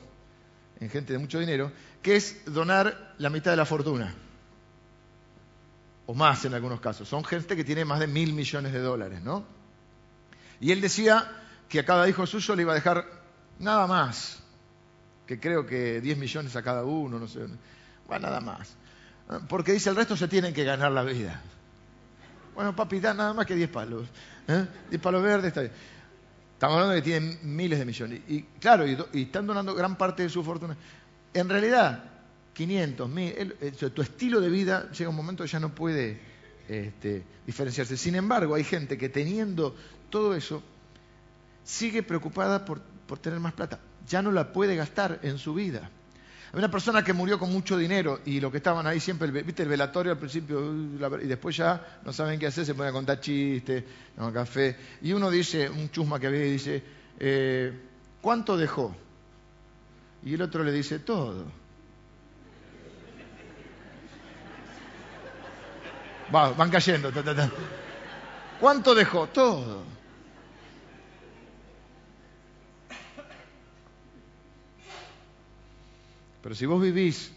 [0.80, 1.72] en gente de mucho dinero,
[2.02, 4.14] que es donar la mitad de la fortuna,
[6.06, 7.08] o más en algunos casos.
[7.08, 9.46] Son gente que tiene más de mil millones de dólares, ¿no?
[10.60, 13.06] Y él decía que a cada hijo suyo le iba a dejar
[13.60, 14.40] nada más,
[15.26, 17.40] que creo que 10 millones a cada uno, no sé,
[18.08, 18.76] bueno, nada más.
[19.50, 21.42] Porque dice, el resto se tienen que ganar la vida.
[22.54, 24.08] Bueno, papi, da nada más que 10 palos.
[24.48, 24.68] ¿eh?
[24.90, 25.74] 10 palos verdes, está bien.
[26.56, 28.22] Estamos hablando de que tienen miles de millones.
[28.30, 30.78] Y claro, y, están donando gran parte de su fortuna.
[31.34, 32.02] En realidad,
[32.54, 33.56] 500, 1000,
[33.94, 36.18] tu estilo de vida llega un momento que ya no puede
[36.70, 37.98] este, diferenciarse.
[37.98, 39.76] Sin embargo, hay gente que teniendo
[40.10, 40.64] todo eso,
[41.66, 43.82] sigue preocupada por, por tener más plata.
[44.08, 45.90] Ya no la puede gastar en su vida.
[46.56, 49.68] Una persona que murió con mucho dinero y lo que estaban ahí siempre, viste el
[49.70, 50.74] velatorio al principio
[51.22, 53.84] y después ya no saben qué hacer, se ponen a contar chistes,
[54.16, 54.78] no, café.
[55.02, 56.82] Y uno dice, un chusma que había, dice,
[57.20, 57.74] eh,
[58.22, 58.96] ¿cuánto dejó?
[60.24, 61.46] Y el otro le dice, todo.
[66.32, 67.12] van cayendo.
[68.62, 69.28] ¿Cuánto dejó?
[69.28, 69.95] Todo.
[76.46, 77.32] Pero si vos vivís,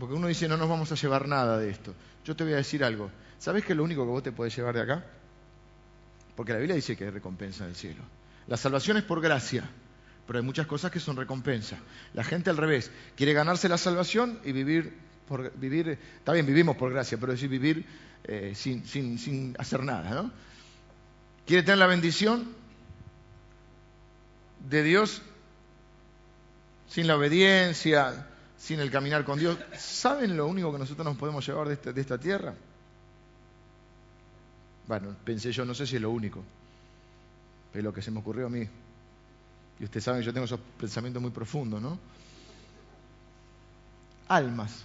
[0.00, 1.94] porque uno dice no nos vamos a llevar nada de esto,
[2.24, 3.10] yo te voy a decir algo.
[3.38, 5.04] ¿Sabés qué es lo único que vos te podés llevar de acá?
[6.34, 8.02] Porque la Biblia dice que hay recompensa del cielo.
[8.46, 9.68] La salvación es por gracia,
[10.26, 11.76] pero hay muchas cosas que son recompensa.
[12.14, 14.96] La gente al revés, quiere ganarse la salvación y vivir
[15.28, 17.84] por vivir, está bien, vivimos por gracia, pero decir vivir
[18.24, 20.32] eh, sin, sin, sin hacer nada, ¿no?
[21.46, 22.54] Quiere tener la bendición
[24.70, 25.20] de Dios
[26.92, 28.26] sin la obediencia,
[28.58, 29.56] sin el caminar con Dios.
[29.78, 32.54] ¿Saben lo único que nosotros nos podemos llevar de esta, de esta tierra?
[34.86, 36.44] Bueno, pensé yo, no sé si es lo único,
[37.72, 38.68] es lo que se me ocurrió a mí.
[39.80, 41.98] Y ustedes saben, yo tengo esos pensamientos muy profundos, ¿no?
[44.28, 44.84] Almas.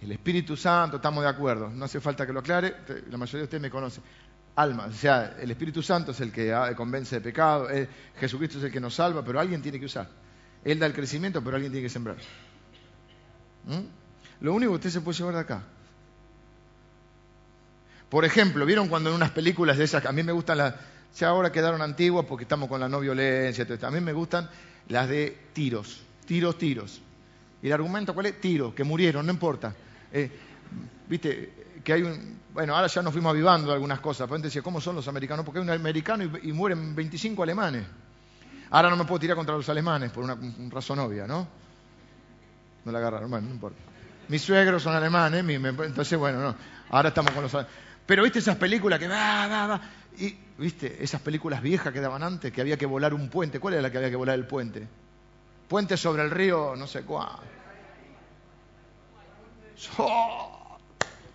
[0.00, 2.76] El Espíritu Santo, estamos de acuerdo, no hace falta que lo aclare,
[3.10, 4.04] la mayoría de ustedes me conocen.
[4.56, 7.88] Almas, o sea, el Espíritu Santo es el que convence de pecado, eh,
[8.18, 10.08] Jesucristo es el que nos salva, pero alguien tiene que usar.
[10.64, 12.16] Él da el crecimiento, pero alguien tiene que sembrar.
[13.66, 14.44] ¿Mm?
[14.44, 15.64] Lo único que usted se puede llevar de acá.
[18.08, 20.74] Por ejemplo, ¿vieron cuando en unas películas de esas, a mí me gustan las,
[21.16, 24.48] ya ahora quedaron antiguas porque estamos con la no violencia, todo a mí me gustan
[24.88, 27.00] las de tiros, tiros, tiros.
[27.60, 28.40] ¿Y el argumento cuál es?
[28.40, 29.74] Tiro, que murieron, no importa.
[30.12, 30.30] Eh,
[31.08, 32.40] viste, que hay un...
[32.52, 34.26] Bueno, ahora ya nos fuimos avivando algunas cosas.
[34.26, 35.44] Pero antes decía, ¿cómo son los americanos?
[35.44, 37.84] Porque hay un americano y, mueren 25 alemanes.
[38.70, 40.36] Ahora no me puedo tirar contra los alemanes por una,
[40.70, 41.46] razón obvia, ¿no?
[42.84, 43.78] No la agarraron, bueno, no importa.
[44.28, 46.56] Mis suegros son alemanes, entonces, bueno, no.
[46.90, 47.56] Ahora estamos con los...
[48.06, 49.80] Pero viste esas películas que va, va, va.
[50.18, 53.60] Y, viste, esas películas viejas que daban antes, que había que volar un puente.
[53.60, 54.86] ¿Cuál era la que había que volar el puente?
[55.68, 57.40] Puente sobre el río, no sé cuál.
[59.98, 60.53] ¡Oh!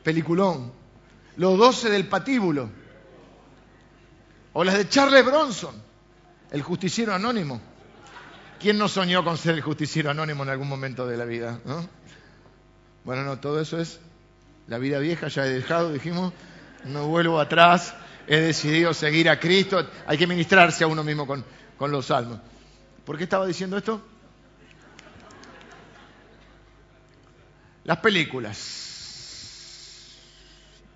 [0.03, 0.71] Peliculón.
[1.37, 2.69] Los doce del patíbulo.
[4.53, 5.75] O las de Charles Bronson,
[6.51, 7.61] el justiciero anónimo.
[8.59, 11.59] ¿Quién no soñó con ser el justiciero anónimo en algún momento de la vida?
[13.05, 13.99] Bueno, no, todo eso es
[14.67, 16.33] la vida vieja, ya he dejado, dijimos,
[16.83, 17.95] no vuelvo atrás,
[18.27, 21.45] he decidido seguir a Cristo, hay que ministrarse a uno mismo con,
[21.77, 22.39] con los salmos.
[23.05, 24.01] ¿Por qué estaba diciendo esto?
[27.85, 28.88] Las películas.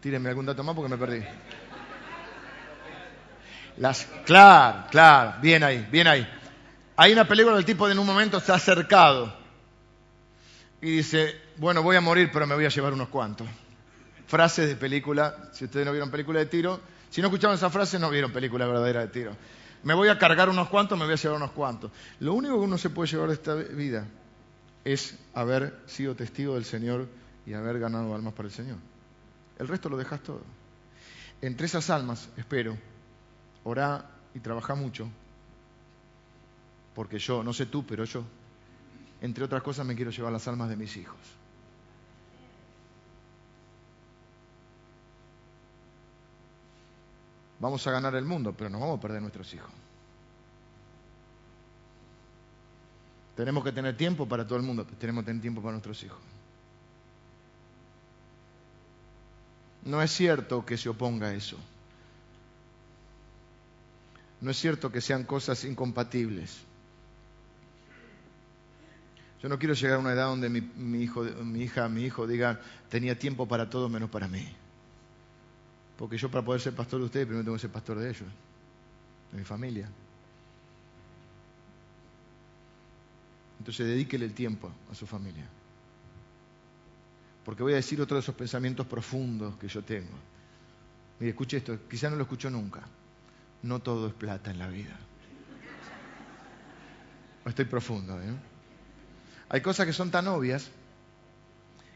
[0.04, 1.24] Tírenme algún dato más porque me perdí.
[3.78, 6.28] Las, claro, claro, bien ahí, bien ahí.
[6.98, 9.34] Hay una película del tipo de en un momento está acercado
[10.82, 13.48] y dice, bueno, voy a morir, pero me voy a llevar unos cuantos.
[14.28, 17.98] Frases de película, si ustedes no vieron película de tiro, si no escuchaban esa frase
[17.98, 19.38] no vieron película verdadera de tiro.
[19.84, 21.92] Me voy a cargar unos cuantos, me voy a llevar unos cuantos.
[22.20, 24.06] Lo único que uno se puede llevar de esta vida
[24.84, 27.08] es haber sido testigo del Señor
[27.46, 28.93] y haber ganado almas para el Señor.
[29.60, 30.42] El resto lo dejas todo.
[31.42, 32.78] Entre esas almas, espero,
[33.64, 35.10] orá y trabaja mucho,
[36.96, 38.24] porque yo, no sé tú, pero yo,
[39.22, 41.18] entre otras cosas, me quiero llevar las almas de mis hijos.
[47.60, 49.72] Vamos a ganar el mundo, pero nos vamos a perder nuestros hijos.
[53.36, 56.20] Tenemos que tener tiempo para todo el mundo, tenemos que tener tiempo para nuestros hijos.
[59.86, 61.58] No es cierto que se oponga a eso.
[64.42, 66.60] No es cierto que sean cosas incompatibles.
[69.42, 72.62] Yo no quiero llegar a una edad donde mi, hijo, mi hija, mi hijo diga,
[72.90, 74.48] tenía tiempo para todo menos para mí.
[75.98, 78.30] Porque yo para poder ser pastor de ustedes, primero tengo que ser pastor de ellos,
[79.32, 79.90] de mi familia.
[83.60, 85.46] Entonces dedíquele el tiempo a su familia.
[87.46, 90.14] Porque voy a decir otro de esos pensamientos profundos que yo tengo.
[91.20, 92.82] Mire, escuche esto, quizá no lo escuchó nunca.
[93.64, 94.98] No todo es plata en la vida.
[97.46, 98.34] Estoy profundo, ¿eh?
[99.50, 100.70] Hay cosas que son tan obvias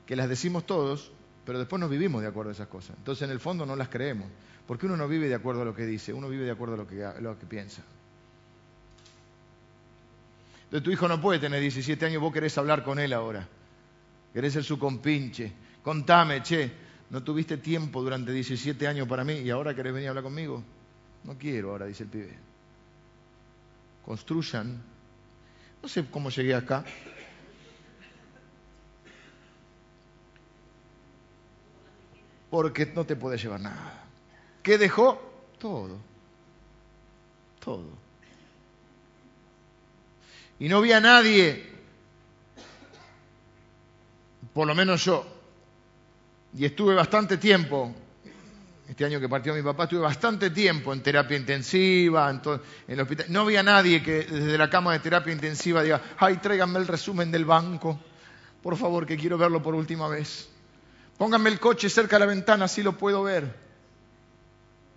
[0.05, 1.11] que las decimos todos,
[1.45, 2.95] pero después no vivimos de acuerdo a esas cosas.
[2.97, 4.27] Entonces en el fondo no las creemos,
[4.67, 6.77] porque uno no vive de acuerdo a lo que dice, uno vive de acuerdo a
[6.77, 7.81] lo que, a lo que piensa.
[10.65, 13.47] Entonces tu hijo no puede tener 17 años, vos querés hablar con él ahora.
[14.37, 15.51] Querés ser su compinche.
[15.81, 16.71] Contame, che,
[17.09, 20.63] ¿no tuviste tiempo durante 17 años para mí y ahora querés venir a hablar conmigo?
[21.23, 22.37] No quiero ahora, dice el pibe.
[24.05, 24.79] Construyan.
[25.81, 26.85] No sé cómo llegué acá.
[32.51, 34.05] Porque no te puede llevar nada.
[34.61, 35.19] ¿Qué dejó?
[35.57, 35.97] Todo.
[37.59, 37.89] Todo.
[40.59, 41.76] Y no vi a nadie,
[44.57, 45.23] por lo menos yo,
[46.55, 47.93] y estuve bastante tiempo,
[48.89, 52.41] este año que partió mi papá, estuve bastante tiempo en terapia intensiva, en,
[52.87, 53.27] el hospital.
[53.29, 57.29] No había nadie que desde la cama de terapia intensiva diga, ay, tráiganme el resumen
[57.29, 57.99] del banco,
[58.63, 60.49] por favor, que quiero verlo por última vez.
[61.19, 63.43] Pónganme el coche cerca de la ventana, así lo puedo ver.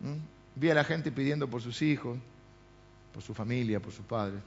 [0.00, 0.14] ¿Mm?
[0.54, 2.16] Vi a la gente pidiendo por sus hijos,
[3.12, 4.40] por su familia, por sus padres.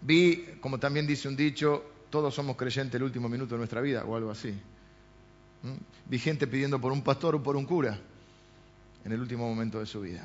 [0.00, 4.04] Vi, como también dice un dicho, todos somos creyentes el último minuto de nuestra vida
[4.04, 4.50] o algo así.
[5.62, 5.72] ¿Mm?
[6.06, 7.98] Vi gente pidiendo por un pastor o por un cura
[9.04, 10.24] en el último momento de su vida.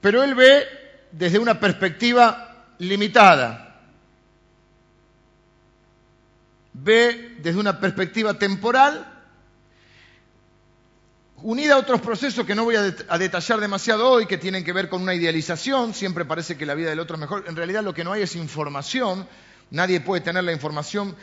[0.00, 0.64] Pero él ve
[1.10, 3.80] desde una perspectiva limitada.
[6.74, 9.15] Ve desde una perspectiva temporal
[11.42, 14.88] unida a otros procesos que no voy a, detallar demasiado hoy, que tienen que ver
[14.88, 17.94] con una idealización, siempre parece que la vida del otro es mejor, en realidad lo
[17.94, 19.26] que no hay es información,
[19.70, 21.14] nadie puede tener la información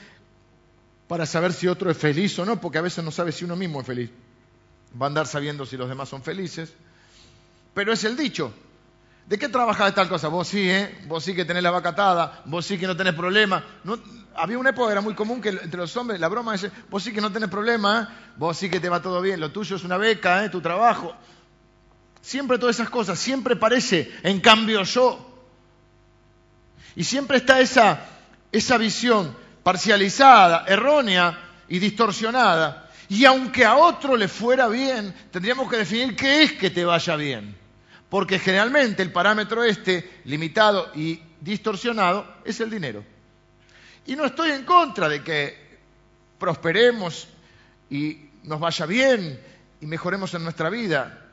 [1.08, 3.56] para saber si otro es feliz o no, porque a veces no sabe si uno
[3.56, 4.10] mismo es feliz,
[5.00, 6.74] va a andar sabiendo si los demás son felices,
[7.74, 8.54] pero es el dicho,
[9.26, 10.28] ¿De qué trabajas de tal cosa?
[10.28, 11.00] Vos sí, ¿eh?
[11.08, 13.64] Vos sí que tenés la vaca atada, vos sí que no tenés problema.
[14.36, 17.14] había una época, era muy común que entre los hombres, la broma es, vos sí
[17.14, 19.98] que no tenés problema, vos sí que te va todo bien, lo tuyo es una
[19.98, 20.50] beca, ¿eh?
[20.50, 21.16] tu trabajo.
[22.22, 25.30] Siempre todas esas cosas, siempre parece, en cambio yo.
[26.96, 28.02] Y siempre está esa,
[28.52, 32.90] esa visión parcializada, errónea y distorsionada.
[33.08, 37.16] Y aunque a otro le fuera bien, tendríamos que definir qué es que te vaya
[37.16, 37.63] bien
[38.14, 43.04] porque generalmente el parámetro este, limitado y distorsionado, es el dinero.
[44.06, 45.80] Y no estoy en contra de que
[46.38, 47.28] prosperemos
[47.90, 49.42] y nos vaya bien
[49.82, 51.26] y mejoremos en nuestra vida.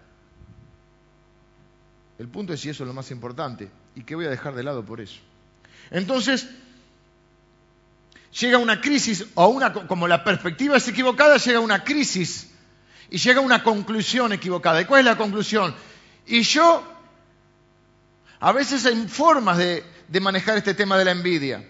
[2.19, 4.63] El punto es si eso es lo más importante y que voy a dejar de
[4.63, 5.21] lado por eso.
[5.91, 6.49] Entonces,
[8.41, 12.51] llega una crisis o una, como la perspectiva es equivocada, llega una crisis
[13.11, 14.81] y llega una conclusión equivocada.
[14.81, 15.75] ¿Y cuál es la conclusión?
[16.31, 16.85] Y yo,
[18.39, 19.85] a veces hay formas de,
[20.21, 21.69] manejar este tema de la envidia.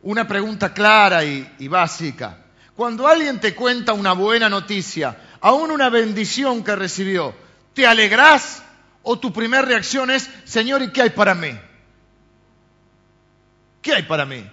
[0.00, 2.38] Una pregunta clara y, básica.
[2.74, 7.34] Cuando alguien te cuenta una buena noticia, aún una bendición que recibió,
[7.74, 8.62] ¿te alegrás
[9.02, 11.54] o tu primera reacción es, Señor, ¿y qué hay para mí?
[13.82, 14.50] ¿Qué hay para mí?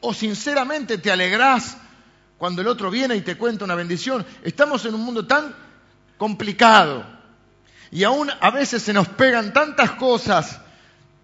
[0.00, 1.76] O sinceramente te alegrás
[2.42, 4.26] cuando el otro viene y te cuenta una bendición.
[4.42, 5.54] Estamos en un mundo tan
[6.18, 7.06] complicado
[7.92, 10.60] y aún a veces se nos pegan tantas cosas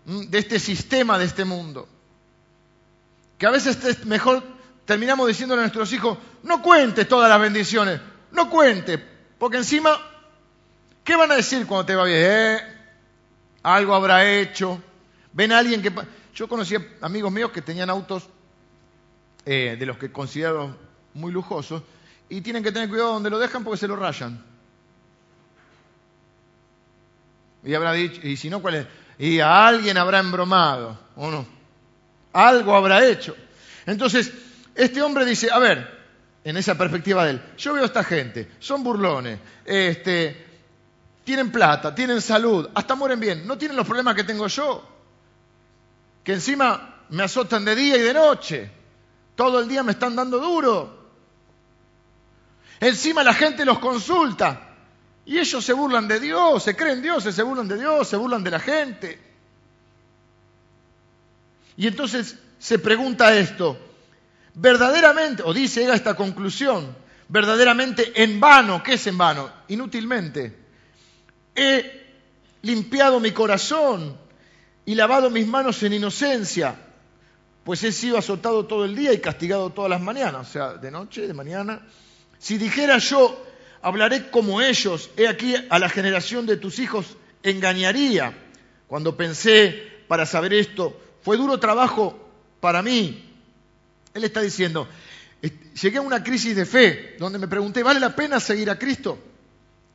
[0.05, 1.89] de este sistema, de este mundo,
[3.37, 4.45] que a veces es mejor
[4.85, 8.01] terminamos diciéndole a nuestros hijos, no cuentes todas las bendiciones,
[8.31, 9.05] no cuente,
[9.41, 9.99] porque encima,
[11.03, 12.61] ¿qué van a decir cuando te va bien?
[13.65, 14.81] Algo habrá hecho.
[15.33, 15.93] Ven a alguien que...
[16.33, 18.29] Yo conocía amigos míos que tenían autos
[19.45, 20.87] eh, de los que considero
[21.19, 21.83] muy lujoso
[22.29, 24.43] y tienen que tener cuidado donde lo dejan porque se lo rayan.
[27.65, 28.87] Y habrá dicho, y si no, ¿cuál es?
[29.19, 31.47] Y a alguien habrá embromado, ¿o no?
[32.33, 33.35] Algo habrá hecho.
[33.85, 34.33] Entonces,
[34.75, 35.99] este hombre dice, a ver,
[36.45, 40.47] en esa perspectiva de él, yo veo a esta gente, son burlones, este,
[41.25, 44.87] tienen plata, tienen salud, hasta mueren bien, no tienen los problemas que tengo yo,
[46.23, 48.71] que encima me azotan de día y de noche,
[49.35, 50.98] todo el día me están dando duro.
[52.81, 54.69] Encima la gente los consulta.
[55.25, 58.43] Y ellos se burlan de Dios, se creen dioses, se burlan de Dios, se burlan
[58.43, 59.19] de la gente.
[61.77, 63.79] Y entonces se pregunta esto,
[64.55, 66.97] verdaderamente, o dice llega esta conclusión,
[67.29, 69.51] verdaderamente en vano, ¿qué es en vano?
[69.69, 70.57] Inútilmente.
[71.55, 72.07] He
[72.63, 74.17] limpiado mi corazón
[74.87, 76.75] y lavado mis manos en inocencia,
[77.65, 80.91] pues he sido azotado todo el día y castigado todas las mañanas, o sea, de
[80.91, 81.83] noche, de mañana
[82.39, 83.45] si dijera yo,
[83.83, 88.37] hablaré como ellos, he aquí a la generación de tus hijos engañaría.
[88.87, 92.29] Cuando pensé para saber esto, fue duro trabajo
[92.61, 93.25] para mí.
[94.15, 94.89] Él está diciendo,
[95.81, 99.19] llegué a una crisis de fe, donde me pregunté, ¿vale la pena seguir a Cristo?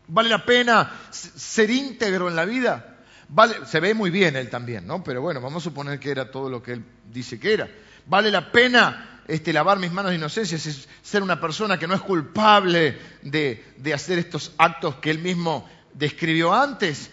[0.08, 2.98] ¿Vale la pena ser íntegro en la vida?
[3.30, 5.04] Vale, se ve muy bien él también, ¿no?
[5.04, 7.70] Pero bueno, vamos a suponer que era todo lo que él dice que era.
[8.06, 10.57] ¿Vale la pena este, lavar mis manos de inocencia,
[11.01, 16.53] ser una persona que no es culpable de, hacer estos actos que él mismo describió
[16.53, 17.09] antes?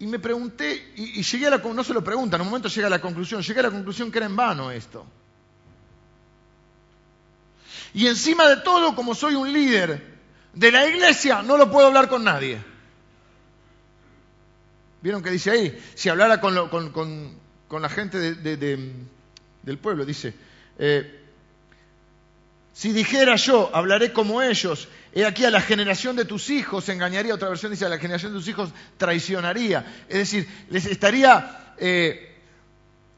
[0.00, 2.68] Y, me pregunté, y, y, llegué a la no se lo preguntan, en un momento
[2.68, 5.04] llega a la conclusión, llegué a la conclusión que era en vano esto.
[7.94, 10.18] Y encima de todo, como soy un líder
[10.52, 12.62] de la iglesia, no lo puedo hablar con nadie.
[15.00, 15.84] ¿Vieron que dice ahí?
[15.94, 16.54] Si hablara con,
[17.70, 20.34] la gente del pueblo, dice,
[20.78, 21.14] eh,
[22.72, 27.34] si dijera yo, hablaré como ellos, he aquí a la generación de tus hijos engañaría,
[27.34, 30.04] otra versión dice, a la generación de tus hijos traicionaría.
[30.08, 32.36] Es decir, les estaría eh,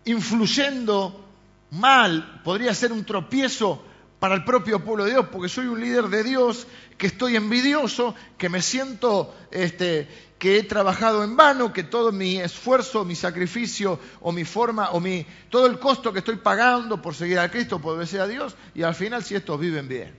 [0.07, 1.29] influyendo
[1.73, 3.85] mal, podría ser un tropiezo
[4.21, 6.67] para el propio pueblo de Dios, porque soy un líder de Dios,
[6.99, 10.07] que estoy envidioso, que me siento este,
[10.39, 15.01] que he trabajado en vano, que todo mi esfuerzo, mi sacrificio o mi forma o
[15.01, 18.55] mi todo el costo que estoy pagando por seguir a Cristo, por obedecer a Dios,
[18.75, 20.15] y al final si estos viven bien.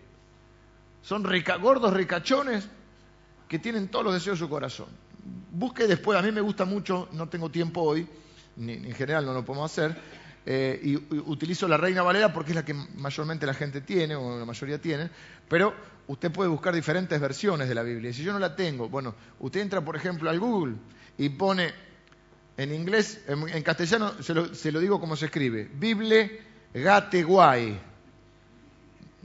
[1.04, 1.24] Son
[1.62, 2.68] gordos ricachones
[3.47, 4.88] que tienen todos los deseos de su corazón.
[5.52, 8.08] Busque después, a mí me gusta mucho, no tengo tiempo hoy,
[8.56, 9.95] ni en general no lo podemos hacer,
[10.46, 14.39] eh, y, utilizo la Reina Valera porque es la que mayormente la gente tiene, o
[14.39, 15.10] la mayoría tiene,
[15.48, 15.74] pero
[16.08, 18.12] usted puede buscar diferentes versiones de la Biblia.
[18.14, 20.76] Si yo no la tengo, bueno, usted entra, por ejemplo, al Google
[21.18, 21.72] y pone
[22.58, 26.42] en inglés, en, castellano, se lo, digo como se escribe, Bible
[26.74, 27.80] Gate Guay.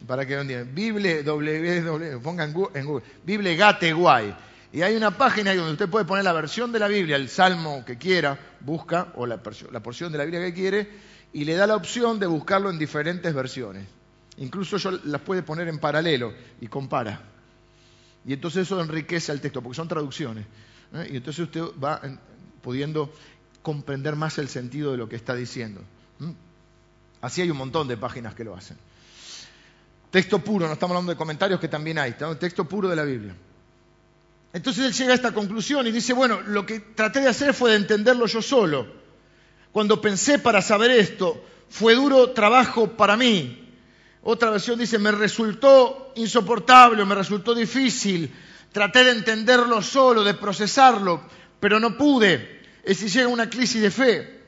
[0.06, 0.74] Para que lo entiendan.
[0.74, 4.36] Bible, w, pongan en Google, Bible Gate Guay.
[4.76, 7.30] Y hay una página ahí donde usted puede poner la versión de la Biblia, el
[7.30, 10.90] salmo que quiera, busca, o la, porción de la Biblia que quiere,
[11.32, 13.86] y le da la opción de buscarlo en diferentes versiones.
[14.36, 17.22] Incluso yo las puede poner en paralelo y compara.
[18.26, 20.44] Y entonces eso enriquece al texto, porque son traducciones.
[20.92, 21.08] ¿eh?
[21.10, 22.02] Y entonces usted va
[22.60, 23.10] pudiendo
[23.62, 25.80] comprender más el sentido de lo que está diciendo.
[27.22, 28.76] Así hay un montón de páginas que lo hacen.
[30.10, 33.34] Texto puro, no estamos hablando de comentarios que también hay, texto puro de la Biblia.
[34.52, 37.70] Entonces él llega a esta conclusión y dice, bueno, lo que traté de hacer fue
[37.70, 38.86] de entenderlo yo solo.
[39.72, 43.62] Cuando pensé para saber esto, fue duro trabajo para mí.
[44.22, 48.32] Otra versión dice, me resultó insoportable, me resultó difícil.
[48.72, 51.22] Traté de entenderlo solo, de procesarlo,
[51.60, 52.62] pero no pude.
[52.82, 54.40] Es decir, llega una crisis de fe.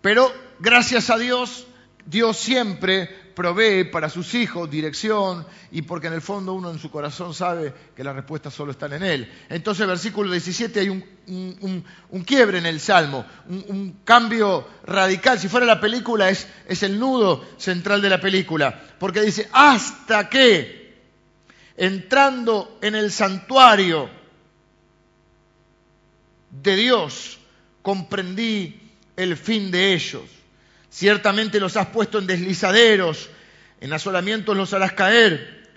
[0.00, 1.66] Pero gracias a Dios,
[2.04, 6.90] Dios siempre provee para sus hijos dirección y porque en el fondo uno en su
[6.90, 9.32] corazón sabe que las respuestas solo están en Él.
[9.48, 11.84] Entonces, versículo 17 hay un,
[12.24, 15.38] quiebre en el Salmo, un, cambio radical.
[15.38, 20.28] Si fuera la película, es, es el nudo central de la película, porque dice, hasta
[20.28, 20.94] que,
[21.76, 24.08] entrando en el santuario
[26.50, 27.38] de Dios,
[27.82, 28.80] comprendí
[29.16, 30.22] el fin de ellos.
[30.94, 33.28] Ciertamente los has puesto en deslizaderos,
[33.80, 35.68] en asolamientos los harás caer.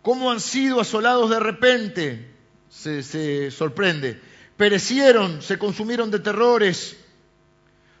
[0.00, 2.30] ¿Cómo han sido asolados de repente?
[2.70, 4.18] Se, sorprende.
[4.56, 6.96] Perecieron, se consumieron de terrores,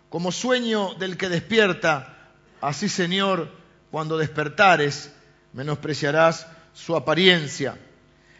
[0.08, 2.30] como sueño del que despierta.
[2.62, 3.50] Así, Señor,
[3.90, 5.12] cuando despertares,
[5.52, 7.76] menospreciarás su apariencia.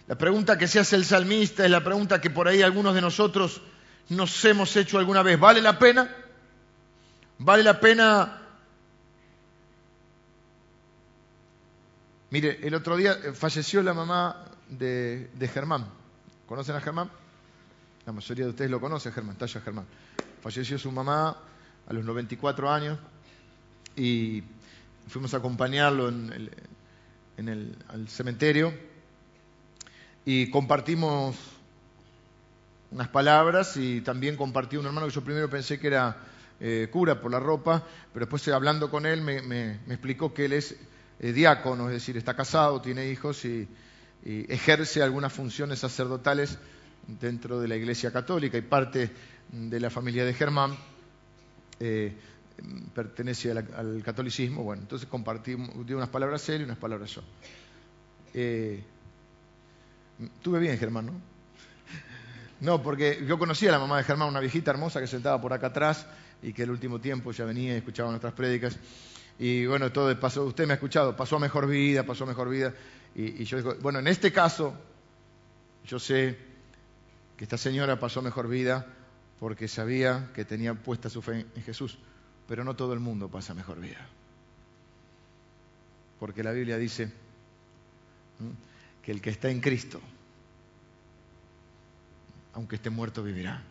[0.07, 3.03] La pregunta que se hace el salmista es la pregunta que por ahí algunos de
[3.03, 3.61] nosotros
[4.09, 5.39] nos hemos hecho alguna vez.
[5.39, 6.17] ¿Vale la pena?
[7.41, 8.37] Vale la pena...
[12.29, 15.87] Mire, el otro día eh, falleció la mamá de, Germán.
[16.47, 17.11] ¿Conocen a Germán?
[18.05, 19.87] La mayoría de ustedes lo conocen, Germán, Talla Germán.
[20.43, 21.37] Falleció su mamá
[21.89, 22.99] a los 94 años
[23.97, 24.45] y
[25.09, 26.53] fuimos a acompañarlo en
[27.37, 28.73] el, al cementerio
[30.27, 31.37] y compartimos
[32.91, 36.17] unas palabras y también compartí un hermano que yo primero pensé que era
[36.63, 37.83] eh, cura por la ropa,
[38.13, 40.77] pero después eh, hablando con él me, explicó que él es
[41.19, 43.67] eh, diácono, es decir, está casado, tiene hijos y,
[44.23, 46.59] ejerce algunas funciones sacerdotales
[47.07, 49.11] dentro de la Iglesia Católica y parte
[49.51, 50.77] de la familia de Germán
[52.95, 54.63] pertenece al, catolicismo.
[54.63, 57.23] Bueno, entonces compartimos, dio unas palabras él y unas palabras yo.
[60.43, 61.13] tuve bien, Germán, ¿no?
[62.61, 65.55] No, porque yo conocía a la mamá de Germán, una viejita hermosa que sentaba por
[65.55, 66.07] acá atrás
[66.43, 68.79] y que el último tiempo ya venía y escuchaba nuestras prédicas.
[69.39, 72.49] Y bueno, todo pasó, usted me ha escuchado, pasó a mejor vida, pasó a mejor
[72.49, 72.75] vida.
[73.15, 74.75] Y, yo digo, bueno, en este caso,
[75.87, 76.39] yo sé
[77.37, 78.87] que esta señora pasó a mejor vida
[79.39, 81.99] porque sabía que tenía puesta su fe en Jesús,
[82.47, 84.07] pero no todo el mundo pasa a mejor vida.
[86.19, 87.11] porque la Biblia dice
[89.03, 90.01] que el que está en Cristo,
[92.53, 93.63] aunque esté muerto, vivirá.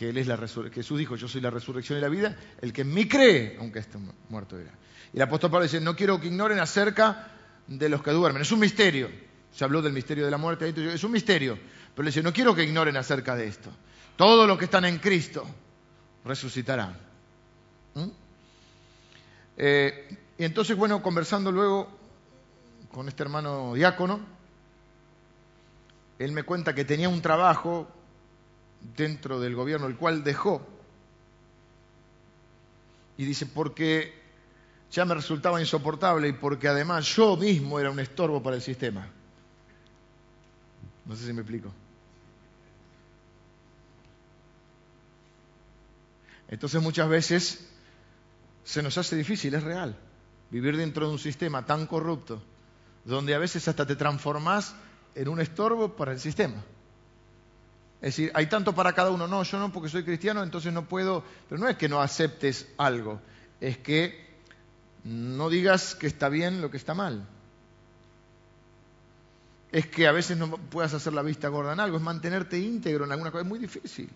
[0.00, 2.80] Que Él es la Jesús dijo, yo soy la resurrección y la vida, el que
[2.80, 3.98] en mí cree, aunque esté
[4.30, 4.72] muerto, vivirá.
[5.12, 7.32] Y el apóstol Pablo dice, no quiero que ignoren acerca
[7.66, 8.40] de los que duermen.
[8.40, 9.10] Es un misterio.
[9.52, 11.58] Se habló del misterio de la muerte, es un misterio.
[11.94, 13.68] Pero le dice, no quiero que ignoren acerca de esto.
[14.16, 15.46] Todos los que están en Cristo
[16.24, 16.96] resucitarán.
[17.92, 18.08] ¿Mm?
[19.58, 21.90] Eh, y entonces, bueno, conversando luego
[22.90, 24.18] con este hermano diácono,
[26.18, 27.99] él me cuenta que tenía un trabajo
[28.96, 30.66] dentro del gobierno, el cual dejó.
[33.16, 34.14] Y dice, porque
[34.90, 39.06] ya me resultaba insoportable y porque además yo mismo era un estorbo para el sistema.
[41.04, 41.72] No sé si me explico.
[46.48, 47.68] Entonces muchas veces
[48.64, 49.96] se nos hace difícil, es real,
[50.50, 52.42] vivir dentro de un sistema tan corrupto,
[53.04, 54.74] donde a veces hasta te transformás
[55.14, 56.62] en un estorbo para el sistema.
[58.02, 59.26] Es decir, hay tanto para cada uno.
[59.26, 61.22] No, yo no porque soy cristiano, entonces no puedo.
[61.48, 63.20] Pero no es que no aceptes algo,
[63.60, 64.30] es que
[65.04, 67.26] no digas que está bien lo que está mal.
[69.72, 73.04] Es que a veces no puedas hacer la vista gorda en algo, es mantenerte íntegro
[73.04, 74.10] en alguna cosa, es muy difícil.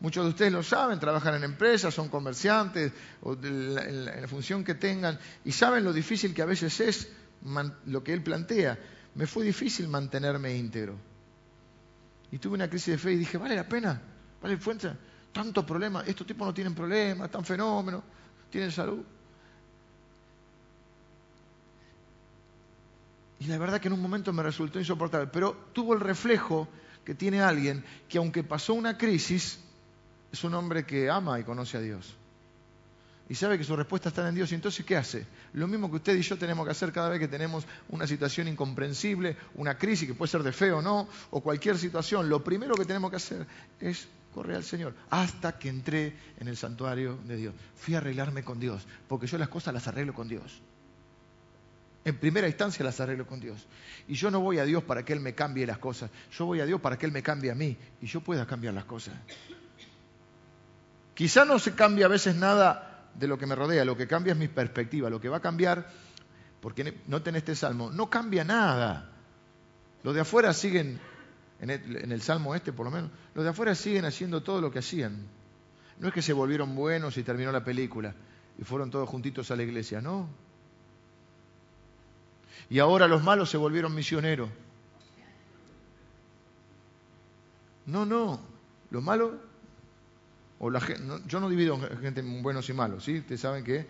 [0.00, 4.74] Muchos de ustedes lo saben, trabajan en empresas, son comerciantes, o en la función que
[4.74, 7.08] tengan, y saben lo difícil que a veces es
[7.84, 8.78] lo que él plantea.
[9.14, 10.96] Me fue difícil mantenerme íntegro.
[12.32, 14.00] Y tuve una crisis de fe y dije, ¿vale la pena?
[14.40, 14.96] ¿Vale fuerza?
[15.32, 18.02] Tanto problema, estos tipos no tienen problemas, están fenómenos,
[18.50, 19.02] tienen salud.
[23.40, 26.68] Y la verdad que en un momento me resultó insoportable, pero tuvo el reflejo
[27.04, 29.58] que tiene alguien que aunque pasó una crisis,
[30.30, 32.14] es un hombre que ama y conoce a Dios.
[33.30, 34.50] Y sabe que su respuesta está en Dios.
[34.50, 35.24] Y entonces, ¿qué hace?
[35.52, 38.48] Lo mismo que usted y yo tenemos que hacer cada vez que tenemos una situación
[38.48, 42.28] incomprensible, una crisis que puede ser de fe o no, o cualquier situación.
[42.28, 43.46] Lo primero que tenemos que hacer
[43.78, 44.96] es correr al Señor.
[45.10, 47.54] Hasta que entré en el santuario de Dios.
[47.76, 50.60] Fui a arreglarme con Dios, porque yo las cosas las arreglo con Dios.
[52.04, 53.64] En primera instancia las arreglo con Dios.
[54.08, 56.10] Y yo no voy a Dios para que Él me cambie las cosas.
[56.36, 58.74] Yo voy a Dios para que Él me cambie a mí y yo pueda cambiar
[58.74, 59.14] las cosas.
[61.14, 64.32] Quizá no se cambie a veces nada de lo que me rodea, lo que cambia
[64.32, 65.10] es mi perspectiva.
[65.10, 65.90] Lo que va a cambiar,
[66.60, 69.10] porque noten este salmo, no cambia nada.
[70.02, 70.98] Los de afuera siguen,
[71.60, 74.60] en el, en el salmo este por lo menos, los de afuera siguen haciendo todo
[74.60, 75.26] lo que hacían.
[75.98, 78.14] No es que se volvieron buenos y terminó la película
[78.58, 80.28] y fueron todos juntitos a la iglesia, no
[82.70, 84.48] y ahora los malos se volvieron misioneros.
[87.86, 88.40] No, no,
[88.90, 89.32] los malos,
[90.60, 90.80] o la,
[91.26, 93.18] yo no divido gente en buenos y malos, ¿sí?
[93.18, 93.86] Ustedes saben que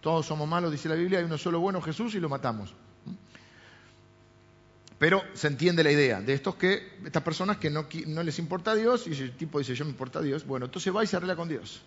[0.00, 2.72] todos somos malos, dice la Biblia, hay uno solo bueno, Jesús, y lo matamos.
[4.98, 8.70] Pero se entiende la idea de estos que, estas personas que no, no les importa
[8.70, 11.06] a Dios, y el tipo dice, yo me importa a Dios, bueno, entonces va y
[11.06, 11.82] se arregla con Dios.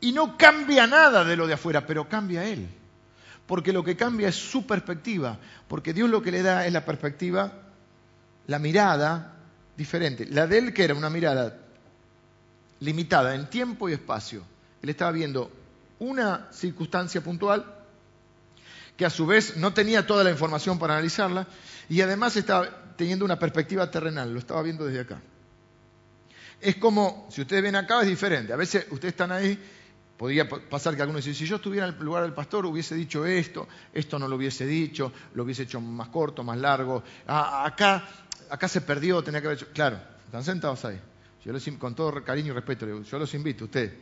[0.00, 2.66] Y no cambia nada de lo de afuera, pero cambia Él
[3.50, 6.84] porque lo que cambia es su perspectiva, porque Dios lo que le da es la
[6.84, 7.52] perspectiva,
[8.46, 9.34] la mirada
[9.76, 10.24] diferente.
[10.26, 11.59] La de él que era una mirada
[12.80, 14.42] limitada en tiempo y espacio.
[14.82, 15.50] Él estaba viendo
[15.98, 17.64] una circunstancia puntual
[18.96, 21.46] que a su vez no tenía toda la información para analizarla
[21.88, 25.20] y además estaba teniendo una perspectiva terrenal, lo estaba viendo desde acá.
[26.60, 28.52] Es como, si ustedes ven acá, es diferente.
[28.52, 29.58] A veces ustedes están ahí
[30.20, 33.24] Podría pasar que alguno dice, si yo estuviera en el lugar del pastor hubiese dicho
[33.24, 37.02] esto, esto no lo hubiese dicho, lo hubiese hecho más corto, más largo.
[37.26, 38.06] Ah, acá,
[38.50, 39.68] acá se perdió, tenía que haber hecho...
[39.72, 41.00] Claro, están sentados ahí.
[41.44, 43.92] Yo con todo cariño y respeto, yo los invito a ustedes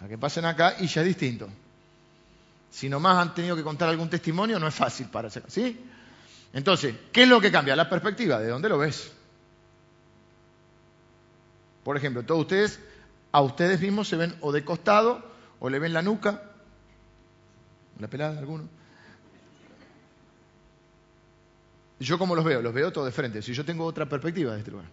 [0.00, 1.48] a que pasen acá y ya es distinto.
[2.70, 5.80] Si nomás han tenido que contar algún testimonio, no es fácil para hacer, ¿sí?
[6.52, 7.74] Entonces, ¿qué es lo que cambia?
[7.74, 9.10] La perspectiva, ¿de dónde lo ves?
[11.82, 12.78] Por ejemplo, todos ustedes,
[13.32, 15.24] a ustedes mismos se ven o de costado
[15.58, 16.42] o le ven la nuca,
[17.98, 18.68] la pelada alguno.
[22.00, 24.58] Yo como los veo, los veo todos de frente, si yo tengo otra perspectiva de
[24.58, 24.86] este lugar.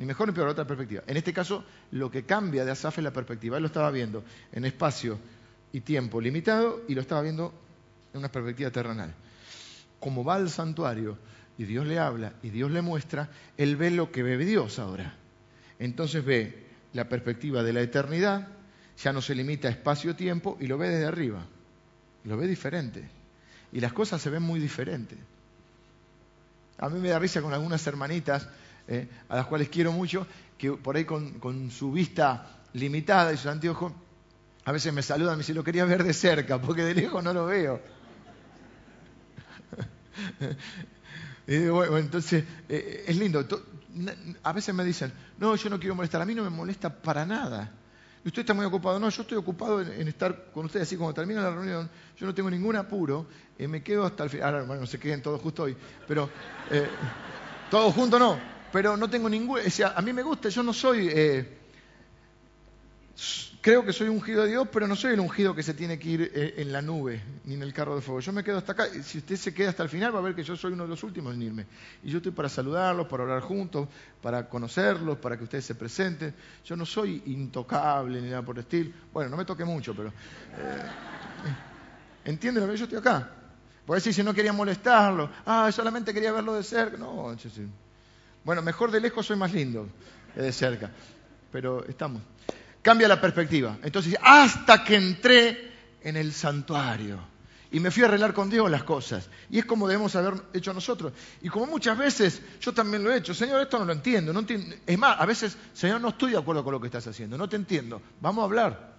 [0.00, 1.02] Ni mejor ni peor, otra perspectiva.
[1.06, 3.58] En este caso, lo que cambia de Asaf es la perspectiva.
[3.58, 5.18] Él lo estaba viendo en espacio
[5.74, 7.52] y tiempo limitado y lo estaba viendo
[8.14, 9.12] en una perspectiva terrenal.
[10.00, 11.18] Como va al santuario
[11.58, 13.28] y Dios le habla y Dios le muestra,
[13.58, 15.16] él ve lo que ve Dios ahora.
[15.78, 18.48] Entonces ve la perspectiva de la eternidad,
[18.96, 21.44] ya no se limita a espacio-tiempo y lo ve desde arriba.
[22.24, 23.06] Lo ve diferente.
[23.70, 25.18] Y las cosas se ven muy diferentes.
[26.78, 28.48] A mí me da risa con algunas hermanitas,
[28.90, 30.26] eh, a las cuales quiero mucho,
[30.58, 33.92] que por ahí con, su vista limitada y sus anteojos,
[34.64, 37.22] a veces me saludan y me dicen, lo quería ver de cerca, porque de lejos
[37.22, 37.80] no lo veo.
[41.46, 43.46] entonces, eh, es lindo.
[44.42, 46.20] A veces me dicen, no, yo no quiero molestar.
[46.20, 47.72] A mí no me molesta para nada.
[48.24, 48.98] Usted está muy ocupado.
[48.98, 50.88] No, yo estoy ocupado en, estar con ustedes.
[50.88, 53.28] Así como termina la reunión, yo no tengo ningún apuro.
[53.56, 54.52] y me quedo hasta el final.
[54.52, 55.76] Ahora, bueno, se queden todos justo hoy.
[56.08, 56.28] Pero,
[56.70, 56.88] eh,
[57.70, 58.49] todos juntos no.
[58.72, 59.60] Pero no tengo ningún.
[59.60, 60.48] O sea, a mí me gusta.
[60.48, 61.08] Yo no soy.
[61.10, 61.58] Eh,
[63.60, 66.08] creo que soy ungido de Dios, pero no soy el ungido que se tiene que
[66.08, 68.20] ir eh, en la nube ni en el carro de fuego.
[68.20, 68.86] Yo me quedo hasta acá.
[69.02, 70.88] Si usted se queda hasta el final, va a ver que yo soy uno de
[70.88, 71.66] los últimos en irme.
[72.02, 73.88] Y yo estoy para saludarlos, para orar juntos,
[74.22, 76.34] para conocerlos, para que ustedes se presenten.
[76.64, 78.92] Yo no soy intocable ni nada por el estilo.
[79.12, 80.08] Bueno, no me toque mucho, pero.
[80.08, 80.12] Eh,
[82.24, 83.30] ¿Entienden lo que yo estoy acá?
[83.86, 85.30] Puede decir si no quería molestarlo.
[85.44, 86.96] Ah, solamente quería verlo de cerca.
[86.96, 87.34] No,
[88.44, 89.88] bueno, mejor de lejos soy más lindo
[90.34, 90.90] de cerca.
[91.52, 92.22] Pero estamos
[92.82, 93.78] cambia la perspectiva.
[93.82, 95.72] Entonces, hasta que entré
[96.02, 97.20] en el santuario
[97.70, 99.28] y me fui a arreglar con Dios las cosas.
[99.48, 101.12] Y es como debemos haber hecho nosotros.
[101.42, 104.32] Y como muchas veces yo también lo he hecho, Señor, esto no lo entiendo.
[104.32, 104.76] No entiendo.
[104.86, 107.48] Es más, a veces, Señor, no estoy de acuerdo con lo que estás haciendo, no
[107.48, 108.00] te entiendo.
[108.20, 108.90] Vamos a hablar.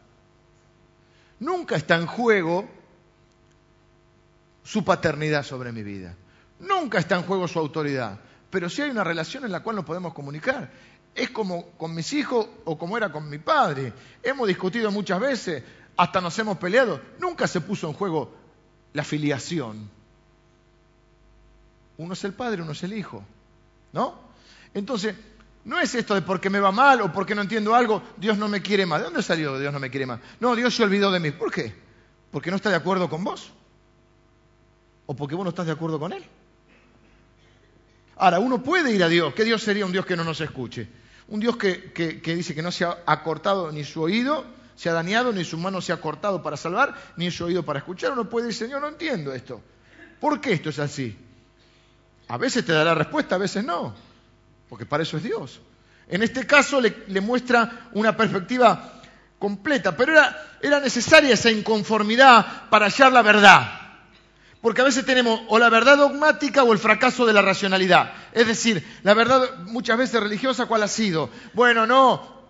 [1.39, 2.69] Nunca está en juego
[4.63, 6.15] su paternidad sobre mi vida.
[6.59, 8.19] Nunca está en juego su autoridad.
[8.51, 10.69] Pero sí hay una relación en la cual nos podemos comunicar
[11.13, 13.93] es como con mis hijos o como era con mi padre.
[14.23, 15.63] Hemos discutido muchas veces,
[15.97, 17.01] hasta nos hemos peleado.
[17.19, 18.33] Nunca se puso en juego
[18.93, 19.89] la filiación.
[21.97, 23.23] Uno es el padre, uno es el hijo.
[23.93, 24.15] ¿No?
[24.73, 25.15] Entonces,
[25.65, 28.47] no es esto de porque me va mal o porque no entiendo algo, Dios no
[28.47, 28.99] me quiere más.
[28.99, 30.19] ¿De dónde salió Dios no me quiere más?
[30.39, 31.31] No, Dios se olvidó de mí.
[31.31, 31.75] ¿Por qué?
[32.31, 33.51] ¿Porque no está de acuerdo con vos?
[35.05, 36.23] ¿O porque vos no estás de acuerdo con Él?
[38.17, 39.33] Ahora, uno puede ir a Dios.
[39.33, 40.87] ¿Qué Dios sería un Dios que no nos escuche?
[41.27, 44.45] Un Dios que, dice que no se ha acortado ni su oído,
[44.75, 47.79] se ha dañado, ni su mano se ha cortado para salvar, ni su oído para
[47.79, 48.11] escuchar.
[48.11, 49.61] Uno puede decir, Señor, no entiendo esto.
[50.19, 51.17] ¿Por qué esto es así?
[52.27, 53.93] A veces te dará respuesta, a veces no,
[54.69, 55.59] porque para eso es Dios.
[56.07, 59.01] En este caso le, muestra una perspectiva
[59.39, 63.80] completa, pero era, era necesaria esa inconformidad para hallar la verdad.
[64.61, 68.13] Porque a veces tenemos o la verdad dogmática o el fracaso de la racionalidad.
[68.31, 71.29] Es decir, la verdad muchas veces religiosa, ¿cuál ha sido?
[71.53, 72.41] Bueno, no,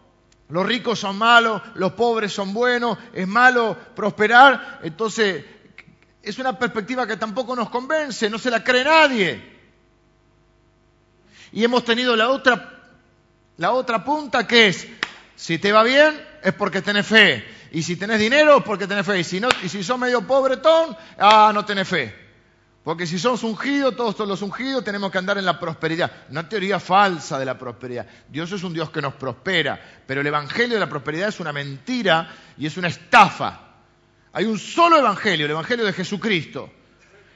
[0.50, 4.82] los ricos son malos, los pobres son buenos, es malo prosperar.
[4.84, 5.46] Entonces,
[6.22, 9.52] es una perspectiva que tampoco nos convence, no se la cree nadie.
[11.54, 12.82] Y hemos tenido la otra,
[13.58, 14.88] la otra punta que es,
[15.38, 17.46] si te va bien, es porque tenés fe.
[17.72, 19.20] Y si tenés dinero, porque tenés fe.
[19.20, 22.14] Y si, no, y si sos medio pobretón, ah, no tenés fe.
[22.84, 26.12] Porque si somos ungidos, todos los ungidos, tenemos que andar en la prosperidad.
[26.30, 28.08] Una teoría falsa de la prosperidad.
[28.28, 31.54] Dios es un Dios que nos prospera, pero el Evangelio de la prosperidad es una
[31.54, 33.68] mentira y es una estafa.
[34.34, 36.72] Hay un solo Evangelio, el Evangelio de Jesucristo.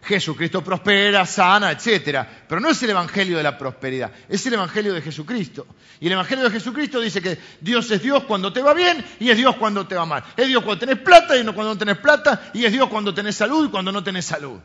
[0.05, 2.27] Jesucristo prospera, sana, etcétera.
[2.47, 5.65] Pero no es el evangelio de la prosperidad, es el evangelio de Jesucristo.
[5.99, 9.29] Y el evangelio de Jesucristo dice que Dios es Dios cuando te va bien y
[9.29, 10.23] es Dios cuando te va mal.
[10.37, 13.13] Es Dios cuando tenés plata y no cuando no tenés plata y es Dios cuando
[13.13, 14.59] tenés salud y cuando no tenés salud.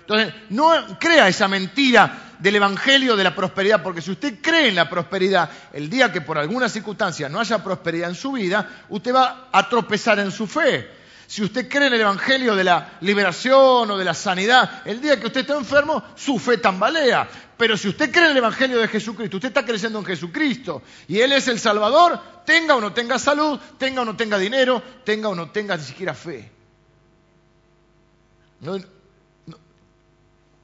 [0.00, 4.74] Entonces, no crea esa mentira del evangelio de la prosperidad, porque si usted cree en
[4.74, 9.14] la prosperidad, el día que por alguna circunstancia no haya prosperidad en su vida, usted
[9.14, 10.97] va a tropezar en su fe.
[11.28, 15.20] Si usted cree en el Evangelio de la liberación o de la sanidad, el día
[15.20, 17.28] que usted está enfermo, su fe tambalea.
[17.54, 21.20] Pero si usted cree en el Evangelio de Jesucristo, usted está creciendo en Jesucristo y
[21.20, 25.28] Él es el Salvador, tenga o no tenga salud, tenga o no tenga dinero, tenga
[25.28, 26.50] o no tenga ni siquiera fe.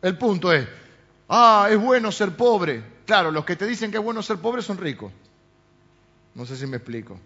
[0.00, 0.66] el punto es,
[1.28, 2.82] ah, es bueno ser pobre.
[3.04, 5.12] Claro, los que te dicen que es bueno ser pobre son ricos.
[6.34, 7.20] No sé si me explico.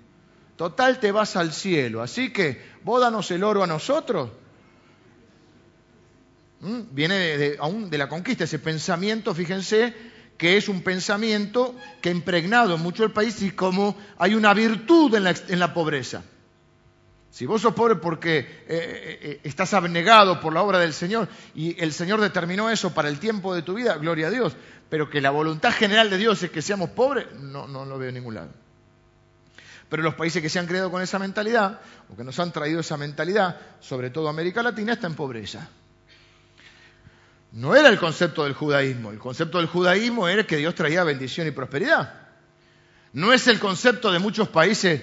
[0.59, 4.30] Total te vas al cielo, así que vos danos el oro a nosotros.
[6.59, 6.80] ¿Mm?
[6.90, 9.94] Viene de, aún de la conquista, ese pensamiento, fíjense,
[10.36, 15.14] que es un pensamiento que ha impregnado mucho el país y como hay una virtud
[15.14, 16.24] en la, pobreza.
[17.30, 21.28] Si vos sos pobre porque eh, eh, eh, estás abnegado por la obra del Señor
[21.54, 24.56] y el Señor determinó eso para el tiempo de tu vida, gloria a Dios,
[24.88, 28.09] pero que la voluntad general de Dios es que seamos pobres, no, no lo veo
[28.09, 28.50] en ningún lado.
[29.89, 31.80] Pero los países que se han creado con esa mentalidad,
[32.12, 35.68] o que nos han traído esa mentalidad, sobre todo América Latina, está en pobreza.
[37.53, 39.11] No era el concepto del judaísmo.
[39.11, 42.28] El concepto del judaísmo era que Dios traía bendición y prosperidad.
[43.14, 45.03] No es el concepto de muchos países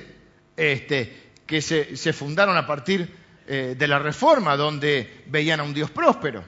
[0.56, 3.12] este, que se, fundaron a partir
[3.48, 6.44] eh, de la reforma, donde veían a un Dios próspero.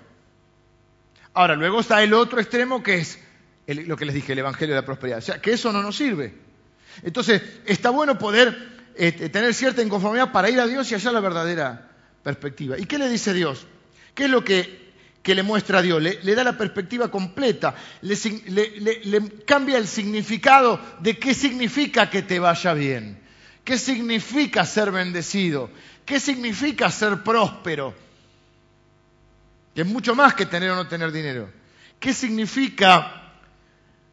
[1.34, 3.20] Ahora, luego está el otro extremo que es
[3.68, 5.18] lo que les dije, el Evangelio de la Prosperidad.
[5.18, 6.47] O sea, que eso no nos sirve.
[7.04, 8.58] Entonces, está bueno poder
[8.96, 11.90] este, tener cierta inconformidad para ir a Dios y hallar la verdadera
[12.24, 12.78] perspectiva.
[12.78, 13.66] ¿Y qué le dice Dios?
[14.14, 14.88] ¿Qué es lo que,
[15.28, 21.20] que le muestra a Dios, le, da la perspectiva completa, le, cambia el significado de
[21.20, 23.20] qué significa que te vaya bien,
[23.66, 25.70] qué significa ser bendecido,
[26.06, 27.94] qué significa ser próspero,
[29.76, 31.50] que es mucho más que tener o no tener dinero,
[32.00, 33.34] qué significa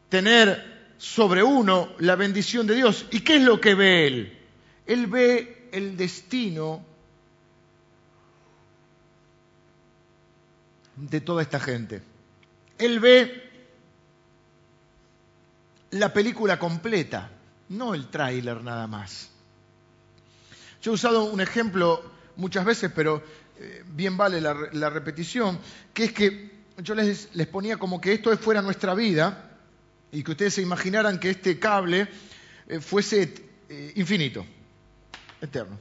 [0.09, 4.37] tener sobre uno la bendición de Dios y qué es lo que ve Él.
[4.85, 6.83] Él ve el destino
[10.95, 12.01] de toda esta gente.
[12.77, 13.43] Él ve
[15.91, 17.29] la película completa,
[17.69, 19.29] no el tráiler nada más.
[20.81, 22.03] Yo he usado un ejemplo
[22.35, 23.23] muchas veces, pero
[23.57, 25.57] eh, bien vale la, repetición,
[25.93, 29.44] que es que yo les, ponía como que esto fuera nuestra vida
[30.15, 32.07] y que ustedes se imaginaran que este cable
[32.69, 33.33] eh, fuese
[33.67, 34.45] eh, infinito,
[35.41, 35.77] eterno,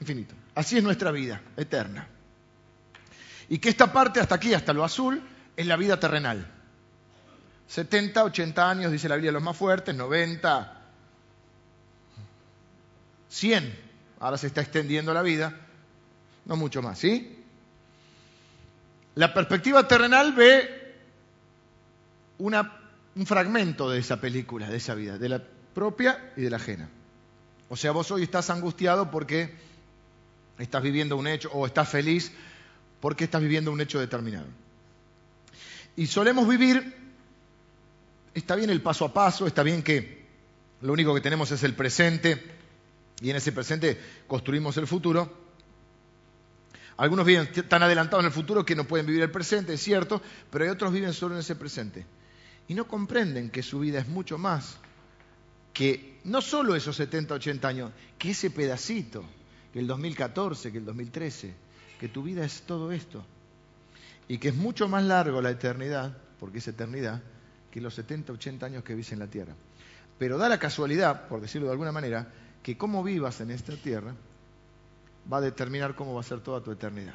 [0.00, 0.36] infinito.
[0.54, 2.06] Así es nuestra vida, eterna.
[3.48, 5.20] Y que esta parte, hasta aquí, hasta lo azul,
[5.56, 6.46] es la vida terrenal.
[7.66, 10.80] 70, 80 años, dice la Biblia, los más fuertes, 90,
[13.30, 13.78] 100.
[14.20, 15.56] Ahora se está extendiendo la vida,
[16.44, 17.44] no mucho más, ¿sí?
[19.16, 20.94] La perspectiva terrenal ve
[23.18, 25.42] un fragmento de esa película, de esa vida, de la
[25.74, 26.88] propia y de la ajena.
[27.68, 29.56] O sea, vos hoy estás angustiado porque
[30.56, 32.30] estás viviendo un hecho o estás feliz
[33.00, 34.46] porque estás viviendo un hecho determinado.
[35.96, 36.94] Y solemos vivir,
[38.34, 40.24] está bien el paso a paso, está bien que
[40.80, 42.40] lo único que tenemos es el presente
[43.20, 45.48] y en ese presente construimos el futuro.
[46.96, 50.22] Algunos viven tan adelantados en el futuro que no pueden vivir el presente, es cierto,
[50.52, 52.06] pero hay otros viven solo en ese presente.
[52.68, 54.76] Y no comprenden que su vida es mucho más
[55.72, 59.24] que no solo esos 70, 80 años, que ese pedacito,
[59.72, 63.24] que el 2014, que el 2013 que tu vida es todo esto
[64.28, 67.22] y que es mucho más largo la eternidad, porque es eternidad,
[67.70, 69.54] que los 70, 80 años que vives en la tierra.
[70.18, 74.14] Pero da la casualidad, por decirlo de alguna manera, que cómo vivas en esta tierra
[75.30, 77.14] va a determinar cómo va a ser toda tu eternidad.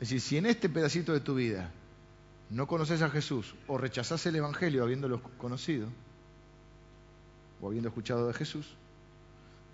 [0.00, 1.70] Es decir, si en este pedacito de tu vida
[2.50, 5.88] no conoces a Jesús o rechazás el Evangelio habiéndolo conocido
[7.60, 8.66] o habiendo escuchado de Jesús,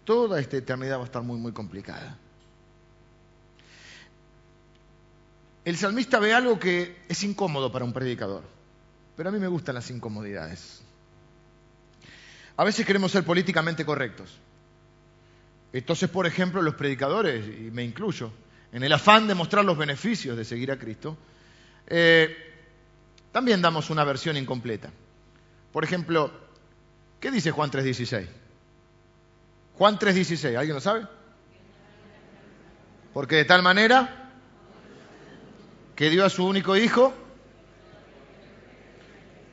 [0.05, 2.19] toda esta eternidad va a estar muy, muy complicada.
[5.65, 8.45] El salmista ve algo que es incómodo para un predicador,
[9.17, 10.83] pero a mí me gustan las incomodidades.
[12.57, 14.39] A veces queremos ser políticamente correctos.
[15.73, 18.31] Entonces, por ejemplo, los predicadores, y me incluyo,
[18.73, 21.17] en el afán de mostrar los beneficios de seguir a Cristo,
[21.89, 22.46] eh,
[23.37, 24.89] también damos una versión incompleta.
[25.71, 26.31] Por ejemplo,
[27.21, 28.27] ¿qué dice Juan 3.16?
[29.75, 31.07] Juan 3.16, ¿alguien lo sabe?
[33.13, 34.31] Porque de tal manera
[35.95, 37.13] que dio a su único Hijo,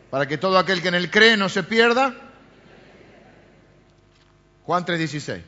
[0.10, 2.16] para que todo aquel que en él cree no se pierda.
[4.66, 5.42] Juan 3:16.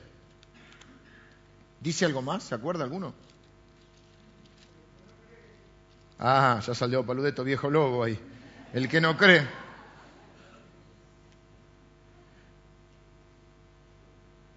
[1.80, 2.44] ¿Dice algo más?
[2.44, 3.14] ¿Se acuerda alguno?
[6.20, 8.20] Ah, ya salió Paludeto, viejo lobo ahí.
[8.74, 9.48] El que no cree.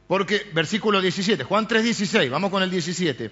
[0.07, 3.31] Porque, versículo 17, Juan 3:16, vamos con el 17.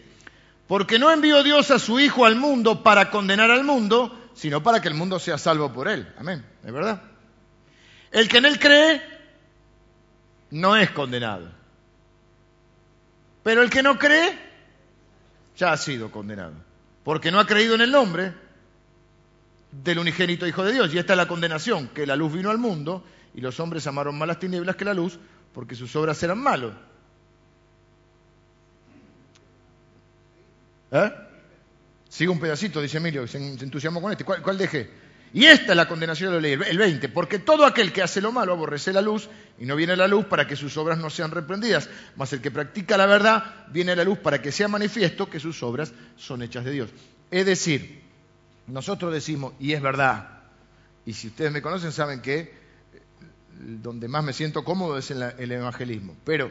[0.68, 4.82] Porque no envió Dios a su Hijo al mundo para condenar al mundo, sino para
[4.82, 6.12] que el mundo sea salvo por él.
[6.18, 6.44] Amén.
[6.64, 7.02] ¿Es verdad?
[8.10, 9.02] El que en él cree
[10.50, 11.50] no es condenado.
[13.42, 14.38] Pero el que no cree
[15.56, 16.65] ya ha sido condenado.
[17.06, 18.32] Porque no ha creído en el nombre
[19.70, 20.92] del unigénito Hijo de Dios.
[20.92, 24.18] Y esta es la condenación, que la luz vino al mundo y los hombres amaron
[24.18, 25.16] más las tinieblas que la luz
[25.54, 26.72] porque sus obras eran malas.
[30.90, 31.12] ¿Eh?
[32.08, 34.24] Sigue un pedacito, dice Emilio, se, entusiasmó con este.
[34.24, 34.90] ¿Cuál, dejé?
[35.36, 37.10] Y esta es la condenación de la ley, el 20.
[37.10, 39.28] Porque todo aquel que hace lo malo aborrece la luz
[39.58, 41.90] y no viene a la luz para que sus obras no sean reprendidas.
[42.16, 45.38] Mas el que practica la verdad viene a la luz para que sea manifiesto que
[45.38, 46.88] sus obras son hechas de Dios.
[47.30, 48.00] Es decir,
[48.66, 50.38] nosotros decimos, y es verdad,
[51.04, 52.50] y si ustedes me conocen saben que eh,
[53.58, 56.16] donde más me siento cómodo es en el evangelismo.
[56.24, 56.50] Pero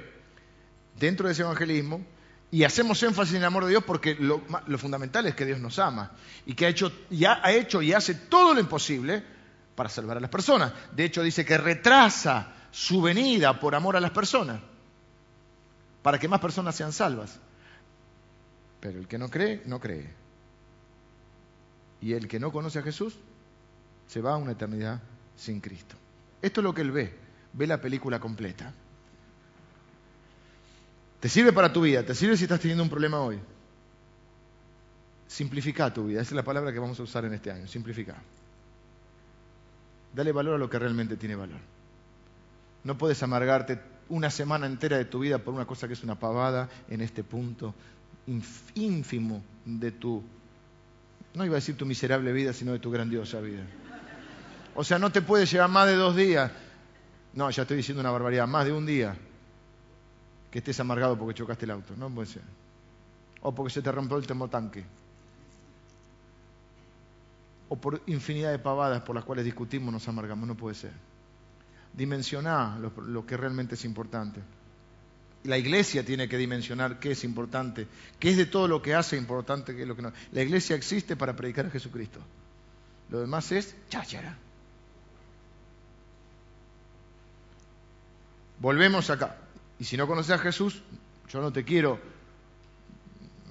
[0.99, 2.05] dentro de ese evangelismo
[2.55, 4.39] y hacemos énfasis en el amor de Dios porque lo,
[4.77, 6.13] fundamental es que Dios nos ama
[6.45, 9.21] y que ha hecho, y ha, hecho y hace todo lo imposible
[9.75, 10.71] para salvar a las personas.
[10.95, 14.61] De hecho, dice que retrasa su venida por amor a las personas,
[16.01, 17.37] para que más personas sean salvas.
[18.79, 20.13] Pero el que no cree, no cree.
[21.99, 23.17] Y el que no conoce a Jesús,
[24.07, 25.01] se va a una eternidad
[25.35, 25.97] sin Cristo.
[26.41, 27.13] Esto es lo que él ve,
[27.51, 28.71] ve la película completa.
[31.25, 33.39] Te sirve para tu vida, te sirve si estás teniendo un problema hoy.
[35.25, 36.21] Simplifica tu vida.
[36.21, 37.65] Esa es la palabra que vamos a usar en este año.
[37.65, 38.13] Simplifica.
[40.13, 41.57] Dale valor a lo que realmente tiene valor.
[42.83, 46.13] No puedes amargarte una semana entera de tu vida por una cosa que es una
[46.13, 47.73] pavada en este punto
[48.75, 50.21] ínfimo de tu,
[51.33, 53.63] no iba a decir tu miserable vida, sino de tu grandiosa vida.
[54.75, 56.51] O sea, no te puedes llevar más de dos días.
[57.33, 59.17] No, ya estoy diciendo una barbaridad, más de un día
[60.51, 61.95] que estés amargado porque chocaste el auto.
[61.97, 62.43] No puede ser.
[63.41, 64.83] O porque se te rompió el termotanque.
[67.69, 70.47] O por infinidad de pavadas por las cuales discutimos, nos amargamos.
[70.47, 70.93] No puede ser.
[71.93, 74.41] Dimensioná lo, que realmente es importante.
[75.43, 77.87] La iglesia tiene que dimensionar qué es importante,
[78.19, 80.11] qué es de todo lo que hace importante, qué es lo que no.
[80.31, 82.19] La iglesia existe para predicar a Jesucristo.
[83.09, 84.37] Lo demás es cháchara.
[88.59, 89.37] Volvemos acá.
[89.79, 90.81] Y si no conoces a Jesús,
[91.29, 91.99] yo no te quiero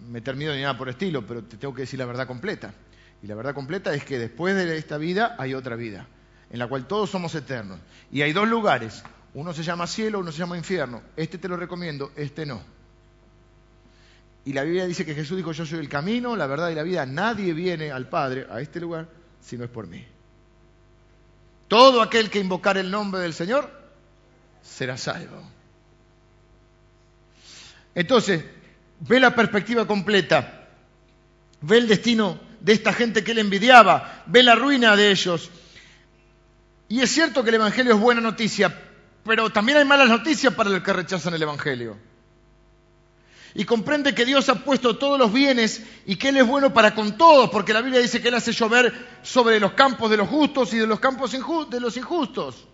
[0.08, 2.74] meter miedo ni nada por estilo, pero te tengo que decir la verdad completa.
[3.22, 6.06] Y la verdad completa es que después de esta vida hay otra vida,
[6.50, 7.78] en la cual todos somos eternos.
[8.12, 9.02] Y hay dos lugares,
[9.34, 11.02] uno se llama cielo, uno se llama infierno.
[11.16, 12.62] Este te lo recomiendo, este no.
[14.44, 16.82] Y la Biblia dice que Jesús dijo, yo soy el camino, la verdad y la
[16.82, 17.06] vida.
[17.06, 19.08] Nadie viene al Padre, a este lugar,
[19.40, 20.06] si no es por mí.
[21.66, 23.70] Todo aquel que invocar el nombre del Señor
[24.62, 25.42] será salvo.
[27.94, 28.44] Entonces,
[29.00, 30.68] ve la perspectiva completa,
[31.60, 35.50] ve el destino de esta gente que él envidiaba, ve la ruina de ellos.
[36.88, 38.74] Y es cierto que el Evangelio es buena noticia,
[39.24, 41.96] pero también hay malas noticias para los que rechazan el Evangelio.
[43.56, 46.94] Y comprende que Dios ha puesto todos los bienes y que Él es bueno para
[46.94, 48.92] con todos, porque la Biblia dice que Él hace llover
[49.22, 51.30] sobre los campos de los justos y de los campos
[51.70, 52.66] de los injustos.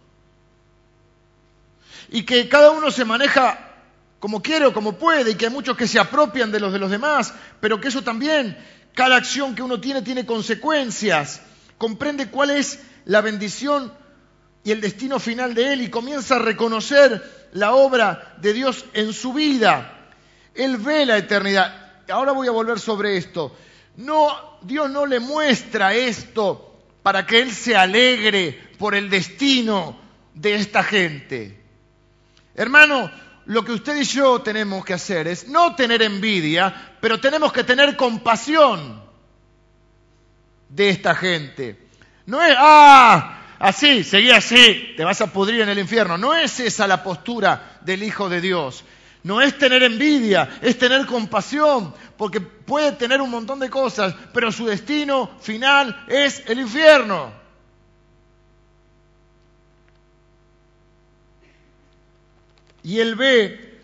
[2.09, 3.70] Y que cada uno se maneja
[4.21, 6.79] como quiere o como puede, y que hay muchos que se apropian de los de
[6.79, 8.57] los demás, pero que eso también,
[8.95, 11.41] cada acción que uno tiene tiene consecuencias.
[11.79, 13.93] Comprende cuál es la bendición
[14.63, 19.15] y el destino final de él y comienza a reconocer la obra de Dios en
[19.15, 20.11] su vida.
[20.55, 22.03] Él ve la eternidad.
[22.11, 23.57] Ahora voy a volver sobre esto.
[23.97, 29.99] No, Dios no le muestra esto para que él se alegre por el destino
[30.35, 31.59] de esta gente.
[32.55, 33.11] Hermano,
[33.51, 37.65] lo que usted y yo tenemos que hacer es no tener envidia, pero tenemos que
[37.65, 39.03] tener compasión
[40.69, 41.89] de esta gente.
[42.27, 46.17] No es, ah, así, seguí así, te vas a pudrir en el infierno.
[46.17, 48.85] No es esa la postura del Hijo de Dios.
[49.25, 54.53] No es tener envidia, es tener compasión, porque puede tener un montón de cosas, pero
[54.53, 57.40] su destino final es el infierno.
[62.83, 63.81] Y él ve,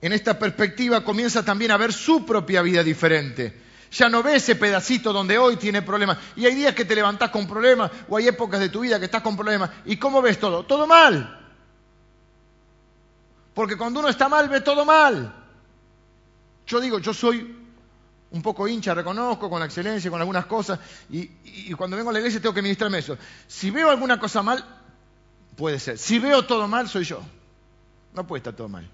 [0.00, 3.60] en esta perspectiva, comienza también a ver su propia vida diferente.
[3.92, 6.18] Ya no ve ese pedacito donde hoy tiene problemas.
[6.34, 9.04] Y hay días que te levantás con problemas, o hay épocas de tu vida que
[9.04, 9.70] estás con problemas.
[9.84, 10.64] ¿Y cómo ves todo?
[10.64, 11.40] Todo mal.
[13.54, 15.34] Porque cuando uno está mal, ve todo mal.
[16.66, 17.56] Yo digo, yo soy
[18.30, 20.78] un poco hincha, reconozco, con la excelencia, con algunas cosas,
[21.10, 23.18] y, cuando vengo a la iglesia tengo que ministrarme eso.
[23.46, 24.64] Si veo alguna cosa mal,
[25.54, 25.98] puede ser.
[25.98, 27.20] Si veo todo mal, soy yo.
[28.14, 28.88] No puede estar todo mal.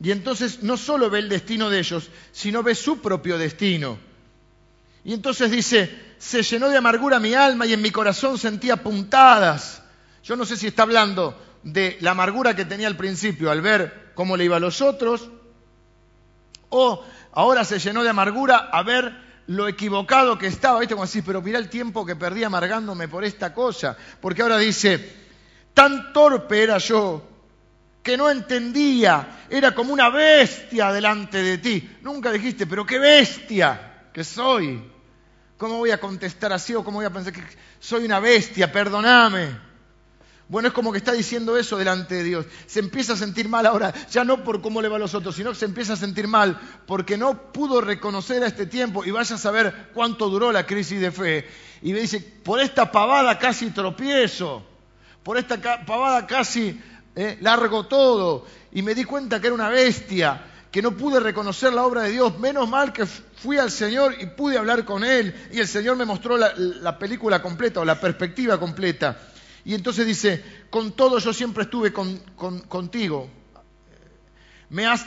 [0.00, 3.98] Y entonces no solo ve el destino de ellos, sino ve su propio destino.
[5.04, 9.82] Y entonces dice, se llenó de amargura mi alma y en mi corazón sentía puntadas.
[10.22, 14.12] Yo no sé si está hablando de la amargura que tenía al principio al ver
[14.14, 15.28] cómo le iba a los otros,
[16.68, 20.94] o ahora se llenó de amargura a ver lo equivocado que estaba, ¿viste?
[20.94, 25.12] Como así, pero mira el tiempo que perdí amargándome por esta cosa, porque ahora dice,
[25.72, 27.22] tan torpe era yo
[28.02, 31.98] que no entendía, era como una bestia delante de ti.
[32.02, 34.82] Nunca dijiste, pero qué bestia que soy.
[35.56, 37.42] ¿Cómo voy a contestar así o cómo voy a pensar que
[37.80, 38.70] soy una bestia?
[38.70, 39.67] Perdóname.
[40.48, 42.46] Bueno, es como que está diciendo eso delante de Dios.
[42.66, 45.36] Se empieza a sentir mal ahora, ya no por cómo le va a los otros,
[45.36, 49.10] sino que se empieza a sentir mal porque no pudo reconocer a este tiempo y
[49.10, 51.46] vaya a saber cuánto duró la crisis de fe.
[51.82, 54.64] Y me dice, por esta pavada casi tropiezo,
[55.22, 56.80] por esta pavada casi
[57.14, 58.46] eh, largo todo.
[58.72, 62.12] Y me di cuenta que era una bestia, que no pude reconocer la obra de
[62.12, 62.38] Dios.
[62.38, 65.34] Menos mal que fui al Señor y pude hablar con Él.
[65.52, 69.18] Y el Señor me mostró la, la película completa o la perspectiva completa.
[69.68, 73.28] Y entonces dice, con todo yo siempre estuve contigo.
[74.70, 75.04] Me, has,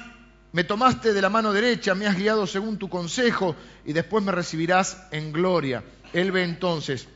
[0.51, 3.55] me tomaste de la mano derecha, me has guiado según tu consejo
[3.85, 5.83] y después me recibirás en gloria.
[6.13, 7.07] Él ve entonces,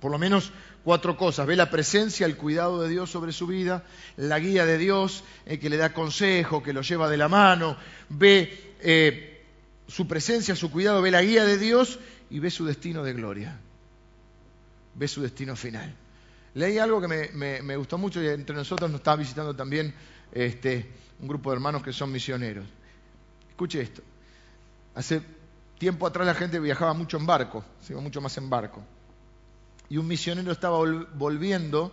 [0.00, 0.52] por lo menos
[0.84, 1.46] cuatro cosas.
[1.46, 3.82] Ve la presencia, el cuidado de Dios sobre su vida,
[4.18, 7.78] la guía de Dios, eh, que le da consejo, que lo lleva de la mano,
[8.10, 9.46] ve eh,
[9.88, 11.98] su presencia, su cuidado, ve la guía de Dios
[12.28, 13.58] y ve su destino de gloria.
[14.94, 15.96] Ve su destino final.
[16.56, 19.94] Leí algo que me, gustó mucho y entre nosotros nos estaba visitando también
[20.32, 20.90] este,
[21.20, 22.64] un grupo de hermanos que son misioneros.
[23.50, 24.00] Escuche esto.
[24.94, 25.20] Hace
[25.78, 28.82] tiempo atrás la gente viajaba mucho en barco, se iba mucho más en barco.
[29.90, 31.92] Y un misionero estaba volviendo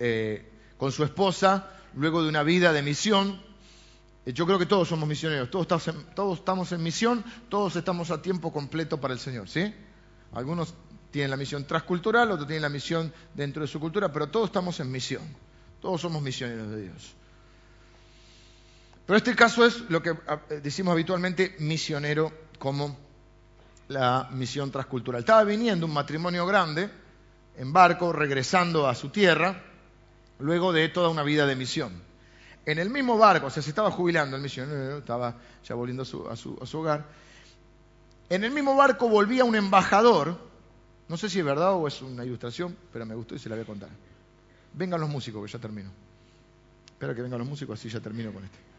[0.00, 3.40] eh, con su esposa luego de una vida de misión.
[4.26, 8.52] Eh, yo creo que todos somos misioneros, todos estamos en misión, todos estamos a tiempo
[8.52, 9.72] completo para el Señor, ¿sí?
[10.32, 10.74] Algunos
[11.10, 14.78] tienen la misión transcultural, otros tienen la misión dentro de su cultura, pero todos estamos
[14.80, 15.22] en misión,
[15.80, 17.14] todos somos misioneros de Dios.
[19.06, 22.96] Pero este caso es lo que ah, decimos habitualmente misionero como
[23.88, 25.20] la misión transcultural.
[25.20, 26.88] Estaba viniendo un matrimonio grande
[27.56, 29.64] en barco, regresando a su tierra,
[30.38, 32.00] luego de toda una vida de misión.
[32.64, 35.34] En el mismo barco, o sea, se estaba jubilando el misionero, estaba
[35.64, 37.04] ya volviendo a su hogar.
[38.28, 40.49] En el mismo barco volvía un embajador,
[41.10, 43.56] no sé si es verdad o es una ilustración, pero me gustó y se la
[43.56, 43.90] voy a contar.
[44.72, 45.90] Vengan los músicos, que ya termino.
[46.86, 48.70] Espero que vengan los músicos, así ya termino con este.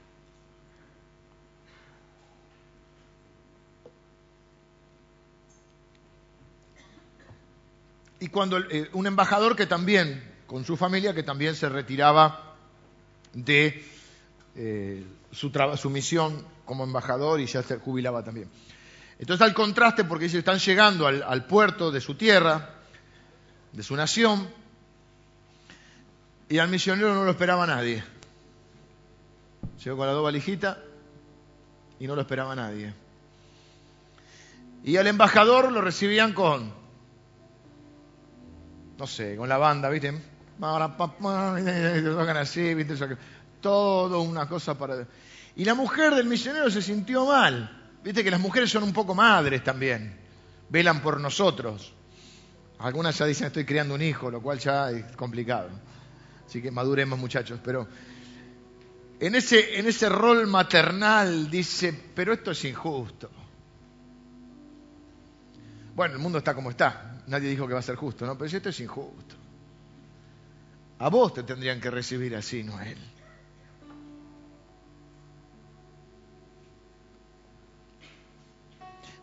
[8.21, 12.55] y cuando eh, un embajador que también, con su familia, que también se retiraba
[13.33, 13.83] de
[14.55, 18.47] eh, su, misión como embajador y ya se jubilaba también.
[19.21, 22.71] Entonces al contraste, porque ellos están llegando al, puerto de su tierra,
[23.71, 24.49] de su nación,
[26.49, 28.03] y al misionero no lo esperaba nadie.
[29.83, 30.75] Llegó con la dos valijitas
[31.99, 32.95] y no lo esperaba nadie.
[34.83, 36.73] Y al embajador lo recibían con
[38.97, 40.13] no sé, con la banda, ¿viste?
[43.61, 45.07] Todo una cosa para...
[45.55, 47.80] Y la mujer del misionero se sintió mal.
[48.03, 50.15] Viste que las mujeres son un poco madres también.
[50.69, 51.93] Velan por nosotros.
[52.79, 55.69] Algunas ya dicen estoy criando un hijo, lo cual ya es complicado.
[56.47, 57.59] Así que maduremos muchachos.
[57.63, 57.87] Pero
[59.19, 63.29] en ese, en ese rol maternal dice, pero esto es injusto.
[65.95, 67.21] Bueno, el mundo está como está.
[67.27, 68.35] Nadie dijo que va a ser justo, ¿no?
[68.37, 69.35] Pero esto es injusto.
[70.97, 72.97] A vos te tendrían que recibir así, no a él.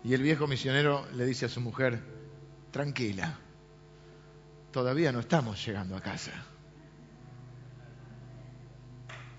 [0.09, 2.01] Y el viejo misionero le dice a su mujer,
[2.71, 3.37] tranquila,
[4.73, 6.33] todavía no estamos llegando a casa.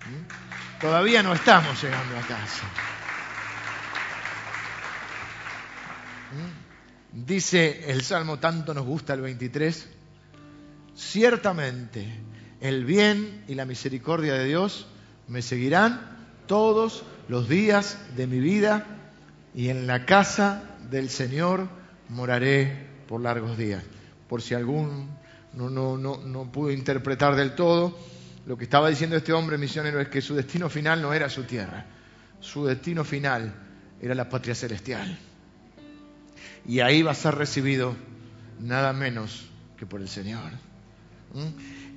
[0.06, 0.80] ¿Mm?
[0.80, 2.62] Todavía no estamos llegando a casa.
[6.30, 7.24] ¿Mm?
[7.26, 9.88] Dice el Salmo, tanto nos gusta el 23,
[10.94, 12.06] ciertamente
[12.60, 14.86] el bien y la misericordia de Dios
[15.26, 18.98] me seguirán todos los días de mi vida
[19.54, 21.68] y en la casa del Señor
[22.08, 23.82] moraré por largos días.
[24.28, 25.08] Por si algún
[25.54, 27.98] no, no, no, no pudo interpretar del todo,
[28.46, 31.44] lo que estaba diciendo este hombre misionero es que su destino final no era su
[31.44, 31.84] tierra,
[32.40, 33.52] su destino final
[34.00, 35.18] era la patria celestial
[36.66, 37.96] y ahí va a ser recibido
[38.60, 39.46] nada menos
[39.76, 40.50] que por el Señor.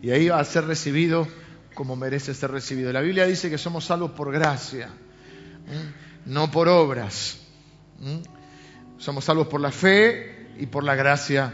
[0.01, 1.27] Y ahí va a ser recibido
[1.73, 2.93] como merece ser recibido.
[2.93, 4.89] La Biblia dice que somos salvos por gracia,
[6.25, 7.39] no por obras.
[8.97, 11.53] Somos salvos por la fe y por la gracia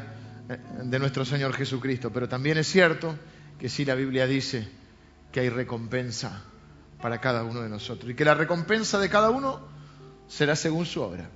[0.49, 2.11] eh, de nuestro Señor Jesucristo.
[2.11, 3.15] Pero también es cierto
[3.59, 4.67] que sí la Biblia dice
[5.31, 6.43] que hay recompensa
[7.01, 9.61] para cada uno de nosotros y que la recompensa de cada uno
[10.27, 11.29] será según su obra.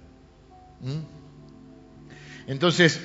[2.47, 2.99] Entonces,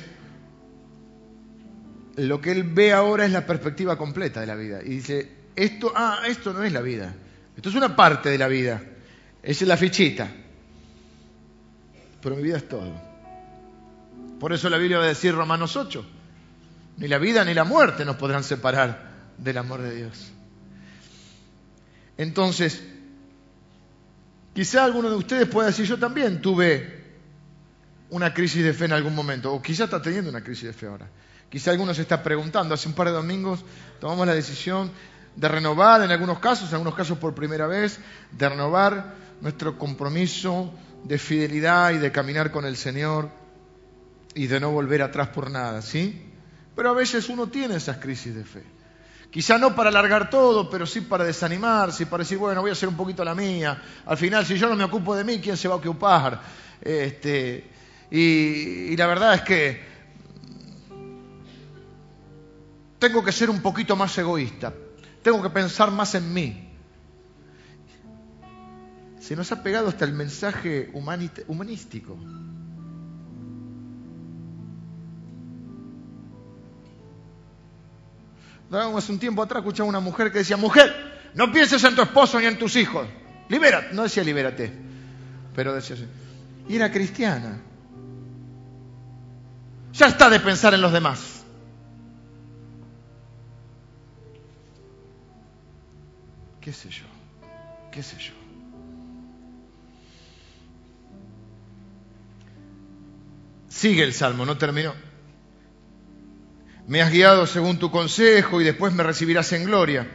[2.17, 4.81] lo que él ve ahora es la perspectiva completa de la vida.
[4.83, 7.15] Y dice, esto, ah, esto no es la vida.
[7.57, 8.83] Esto es una parte de la vida.
[9.43, 10.29] Esa es la fichita.
[12.21, 12.93] Pero mi vida es todo.
[14.41, 16.05] Por eso la Biblia va a decir Romanos 8.
[16.99, 20.33] Ni la vida ni la muerte nos podrán separar del amor de Dios.
[22.17, 22.83] Entonces,
[24.55, 26.99] quizá alguno de ustedes pueda decir, yo también tuve
[28.11, 30.87] una crisis de fe en algún momento, o quizá está teniendo una crisis de fe
[30.87, 31.09] ahora.
[31.49, 33.65] Quizá alguno se está preguntando, hace un par de domingos
[34.01, 34.91] tomamos la decisión
[35.37, 38.01] de renovar, en algunos casos, en algunos casos por primera vez,
[38.33, 40.73] de renovar nuestro compromiso
[41.05, 43.31] de fidelidad y de caminar con el Señor
[44.35, 46.33] y de no volver atrás por nada, ¿sí?
[46.75, 48.63] Pero a veces uno tiene esas crisis de fe.
[49.31, 52.89] Quizá no para alargar todo, pero sí para desanimarse, para decir, bueno, voy a hacer
[52.89, 53.83] un poquito la mía.
[54.07, 56.41] Al final, si yo no me ocupo de mí, ¿quién se va a ocupar?
[56.81, 57.69] Este,
[58.11, 59.89] y, la verdad es que
[62.99, 64.73] tengo que ser un poquito más egoísta,
[65.23, 66.68] tengo que pensar más en mí.
[69.29, 72.17] Se nos ha pegado hasta el mensaje humanístico.
[78.71, 82.41] Hace un tiempo atrás escuchaba una mujer que decía, mujer, no pienses en tu esposo
[82.41, 83.07] ni en tus hijos.
[83.51, 83.95] Libérate.
[83.95, 84.73] No decía libérate,
[85.55, 86.07] pero decía así.
[86.67, 87.61] Y era cristiana.
[89.93, 91.43] Ya está de pensar en los demás.
[96.63, 97.05] ¿Qué sé yo?
[97.93, 98.38] ¿Qué sé yo?
[103.79, 104.93] Sigue el salmo, no terminó.
[106.89, 110.11] Me has guiado según tu consejo y después me recibirás en gloria.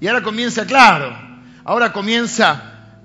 [0.00, 1.16] Y ahora comienza, claro,
[1.62, 2.98] ahora comienza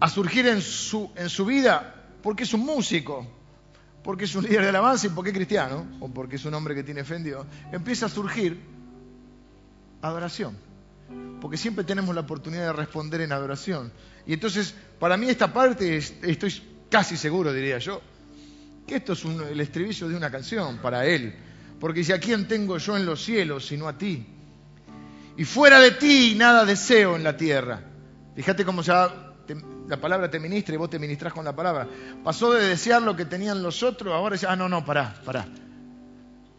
[0.00, 3.26] a surgir en su, en su vida porque es un músico,
[4.02, 6.74] porque es un líder de alabanza y porque es cristiano, o porque es un hombre
[6.74, 8.58] que tiene fe en Dios, empieza a surgir
[10.00, 10.56] adoración.
[11.42, 13.92] Porque siempre tenemos la oportunidad de responder en adoración.
[14.26, 16.54] Y entonces, para mí esta parte, estoy
[16.88, 18.00] casi seguro, diría yo,
[18.94, 21.34] esto es el estribillo de una canción para él.
[21.78, 24.26] Porque dice, ¿a quién tengo yo en los cielos sino a ti?
[25.36, 27.82] Y fuera de ti nada deseo en la tierra.
[28.34, 29.30] Fíjate cómo ya
[29.88, 31.88] la palabra te ministra y vos te ministrás con la palabra.
[32.22, 35.48] Pasó de desear lo que tenían los otros, ahora dice, ah, no, no, pará, pará.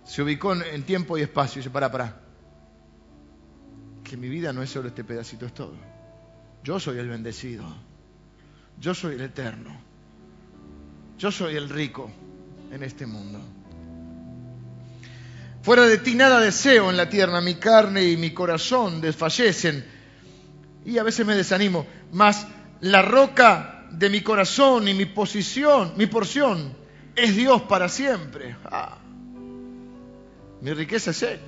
[0.04, 2.20] Se ubicó en tiempo y espacio y dice, pará, pará.
[4.04, 5.76] Que mi vida no es solo este pedacito, es todo.
[6.64, 7.64] Yo soy el bendecido.
[8.80, 9.91] Yo soy el eterno.
[11.22, 12.10] Yo soy el rico
[12.72, 13.40] en este mundo.
[15.62, 19.86] Fuera de ti nada deseo en la tierra, mi carne y mi corazón desfallecen.
[20.84, 22.48] Y a veces me desanimo, mas
[22.80, 26.74] la roca de mi corazón y mi posición, mi porción,
[27.16, 28.56] es Dios para siempre.
[28.66, 28.98] Ah,
[30.60, 31.40] mi riqueza es Él.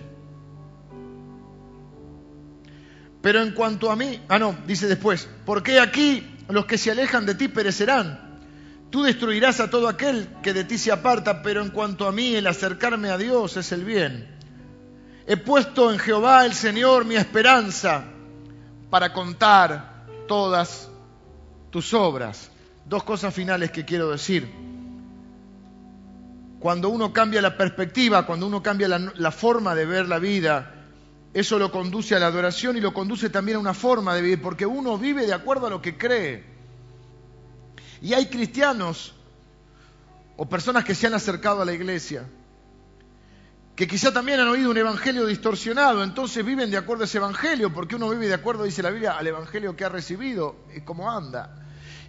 [3.24, 7.26] Pero en cuanto a mí, ah no, dice después, porque aquí los que se alejan
[7.26, 8.23] de ti perecerán.
[8.94, 12.36] Tú destruirás a todo aquel que de ti se aparta, pero en cuanto a mí,
[12.36, 14.38] el acercarme a Dios es el bien.
[15.26, 18.04] He puesto en Jehová el Señor mi esperanza
[18.92, 20.92] para contar todas
[21.72, 22.52] tus obras.
[22.86, 24.48] Dos cosas finales que quiero decir.
[26.60, 30.72] Cuando uno cambia la perspectiva, cuando uno cambia la, forma de ver la vida,
[31.34, 34.42] eso lo conduce a la adoración y lo conduce también a una forma de vivir,
[34.44, 36.53] porque uno vive de acuerdo a lo que cree.
[38.04, 39.16] Y hay cristianos
[40.36, 42.26] o personas que se han acercado a la iglesia,
[43.78, 47.74] que quizá también han oído un evangelio distorsionado, entonces viven de acuerdo a ese evangelio,
[47.74, 51.10] porque uno vive de acuerdo, dice la Biblia, al evangelio que ha recibido y cómo
[51.10, 51.63] anda.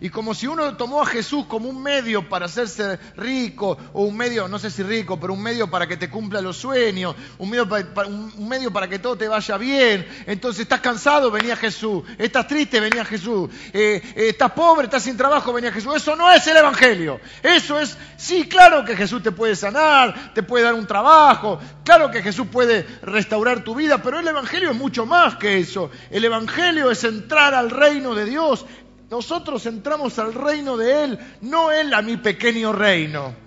[0.04, 4.14] Y como si uno tomó a Jesús como un medio para hacerse rico, o un
[4.14, 7.48] medio, no sé si rico, pero un medio para que te cumpla los sueños, un
[7.48, 10.06] medio para, que todo te vaya bien.
[10.26, 12.04] Entonces estás cansado, venía Jesús.
[12.18, 13.48] Estás triste, venía Jesús.
[13.72, 15.96] Eh, eh, estás pobre, estás sin trabajo, venía Jesús.
[15.96, 17.18] Eso no es el Evangelio.
[17.42, 22.10] Eso es, sí, claro que Jesús te puede sanar, te puede dar un trabajo, claro
[22.10, 25.90] que Jesús puede restaurar tu vida, pero el Evangelio es mucho más que eso.
[26.10, 28.66] El Evangelio es entrar al reino de Dios,
[29.10, 33.44] nosotros entramos al reino de Él, no Él a mi pequeño reino.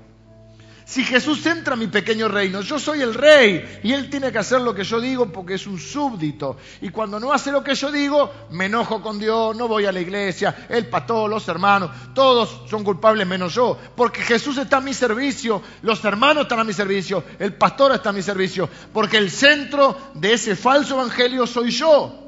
[0.88, 4.38] Si Jesús entra a mi pequeño reino, yo soy el rey y Él tiene que
[4.38, 6.56] hacer lo que yo digo porque es un súbdito.
[6.80, 9.92] Y cuando no hace lo que yo digo, me enojo con Dios, no voy a
[9.92, 13.78] la iglesia, el pastor, los hermanos, todos son culpables menos yo.
[13.98, 18.12] Porque Jesús está a mi servicio, los hermanos están a mi servicio, el pastor está
[18.12, 18.70] a mi servicio.
[18.94, 22.27] Porque el centro de ese falso evangelio soy yo.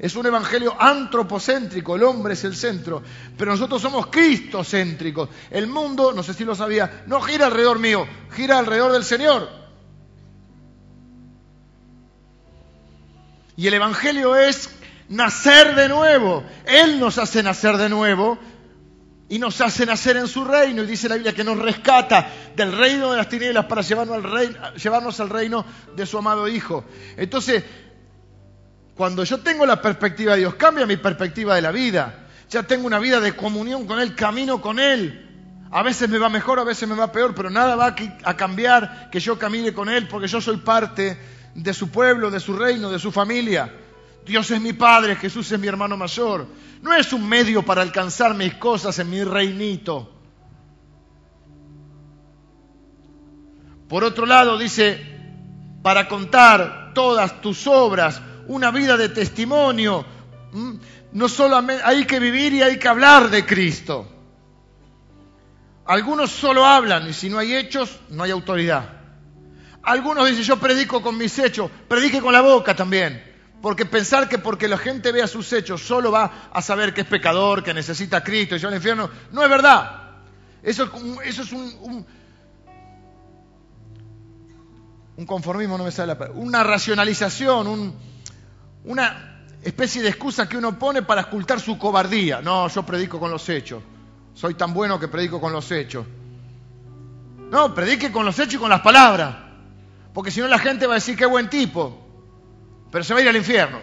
[0.00, 3.02] Es un evangelio antropocéntrico, el hombre es el centro,
[3.36, 5.28] pero nosotros somos cristocéntricos.
[5.50, 9.46] El mundo, no sé si lo sabía, no gira alrededor mío, gira alrededor del Señor.
[13.56, 14.70] Y el evangelio es
[15.10, 16.44] nacer de nuevo.
[16.64, 18.38] Él nos hace nacer de nuevo
[19.28, 20.82] y nos hace nacer en su reino.
[20.82, 24.22] Y dice la Biblia que nos rescata del reino de las tinieblas para llevarnos al
[24.22, 26.86] reino, llevarnos al reino de su amado Hijo.
[27.18, 27.62] Entonces,
[29.00, 32.26] cuando yo tengo la perspectiva de Dios, cambia mi perspectiva de la vida.
[32.50, 35.26] Ya tengo una vida de comunión con Él, camino con Él.
[35.70, 39.08] A veces me va mejor, a veces me va peor, pero nada va a cambiar
[39.10, 41.18] que yo camine con Él, porque yo soy parte
[41.54, 43.74] de su pueblo, de su reino, de su familia.
[44.26, 46.46] Dios es mi Padre, Jesús es mi hermano mayor.
[46.82, 50.12] No es un medio para alcanzar mis cosas en mi reinito.
[53.88, 55.02] Por otro lado, dice,
[55.82, 58.20] para contar todas tus obras,
[58.50, 60.04] una vida de testimonio.
[61.12, 64.08] No solamente hay que vivir y hay que hablar de Cristo.
[65.86, 68.90] Algunos solo hablan y si no hay hechos, no hay autoridad.
[69.82, 73.24] Algunos dicen, yo predico con mis hechos, predique con la boca también.
[73.62, 77.06] Porque pensar que porque la gente vea sus hechos solo va a saber que es
[77.06, 80.10] pecador, que necesita a Cristo y yo al infierno, no es verdad.
[80.62, 80.90] Eso,
[81.24, 82.06] eso es un,
[85.16, 87.66] un, conformismo, no me sale la palabra, una racionalización,
[88.84, 92.40] una especie de excusa que uno pone para ocultar su cobardía.
[92.40, 93.82] No, yo predico con los hechos.
[94.34, 96.06] Soy tan bueno que predico con los hechos.
[97.50, 99.36] No, predique con los hechos y con las palabras.
[100.14, 102.10] Porque si no la gente va a decir qué buen tipo
[102.90, 103.78] pero se va a ir al infierno.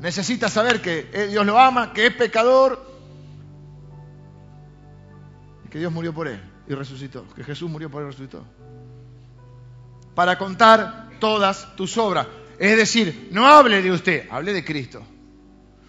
[0.00, 2.84] Necesita saber que eh, Dios lo ama, que es pecador
[5.64, 8.44] y que Dios murió por él y resucitó, que Jesús murió por él y resucitó.
[10.14, 12.26] Para contar todas tus obras.
[12.58, 15.02] Es decir, no hable de usted, hable de Cristo.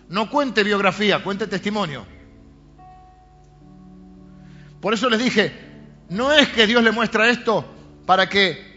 [0.09, 2.05] No cuente biografía, cuente testimonio.
[4.81, 5.51] Por eso les dije,
[6.09, 7.65] no es que Dios le muestra esto
[8.05, 8.73] para que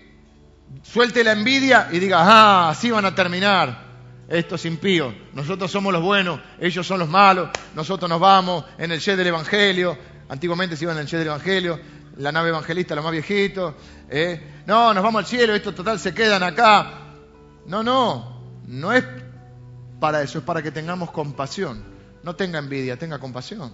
[0.82, 3.86] suelte la envidia y diga, ah, así van a terminar
[4.28, 5.14] estos impíos.
[5.32, 9.28] Nosotros somos los buenos, ellos son los malos, nosotros nos vamos en el jet del
[9.28, 9.98] Evangelio.
[10.28, 11.80] Antiguamente se iban en el jet del Evangelio,
[12.18, 13.74] la nave evangelista, los más viejitos.
[14.08, 14.62] ¿eh?
[14.66, 17.05] No, nos vamos al cielo, estos total se quedan acá.
[17.66, 19.04] No, no, no es
[19.98, 21.82] para eso, es para que tengamos compasión.
[22.22, 23.72] No tenga envidia, tenga compasión.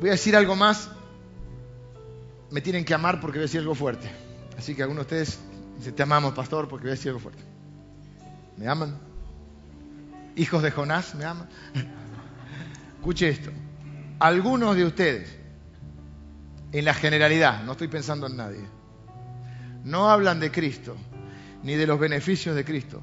[0.00, 0.90] Voy a decir algo más.
[2.50, 4.10] Me tienen que amar porque voy a decir algo fuerte.
[4.58, 5.40] Así que algunos de ustedes
[5.78, 7.42] dicen, te amamos, pastor, porque voy a decir algo fuerte.
[8.56, 8.98] ¿Me aman?
[10.36, 11.48] Hijos de Jonás, ¿me aman?
[12.98, 13.50] Escuche esto.
[14.22, 15.36] Algunos de ustedes,
[16.70, 18.64] en la generalidad, no estoy pensando en nadie,
[19.82, 20.96] no hablan de Cristo
[21.64, 23.00] ni de los beneficios de Cristo,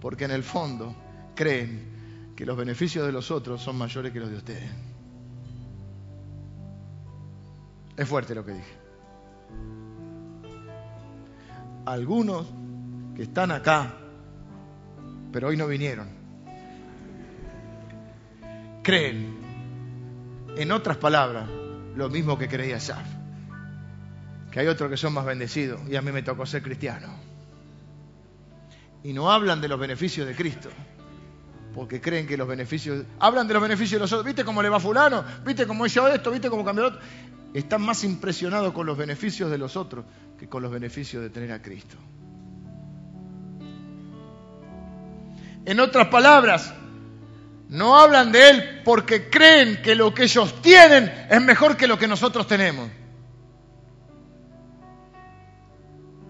[0.00, 0.96] porque en el fondo
[1.36, 4.68] creen que los beneficios de los otros son mayores que los de ustedes.
[7.96, 8.76] Es fuerte lo que dije.
[11.86, 12.48] Algunos
[13.14, 13.94] que están acá,
[15.30, 16.08] pero hoy no vinieron,
[18.82, 19.37] creen,
[20.58, 21.48] en otras palabras,
[21.96, 23.06] lo mismo que creía Shaf.
[24.50, 27.08] Que hay otros que son más bendecidos y a mí me tocó ser cristiano.
[29.02, 30.70] Y no hablan de los beneficios de Cristo
[31.74, 33.04] porque creen que los beneficios.
[33.20, 34.26] Hablan de los beneficios de los otros.
[34.26, 35.24] ¿Viste cómo le va Fulano?
[35.44, 36.30] ¿Viste cómo hizo esto?
[36.30, 37.00] ¿Viste cómo cambió otro?
[37.54, 40.04] están más impresionados con los beneficios de los otros
[40.38, 41.96] que con los beneficios de tener a Cristo.
[45.64, 46.74] En otras palabras,
[47.68, 51.98] no hablan de Él porque creen que lo que ellos tienen es mejor que lo
[51.98, 52.88] que nosotros tenemos.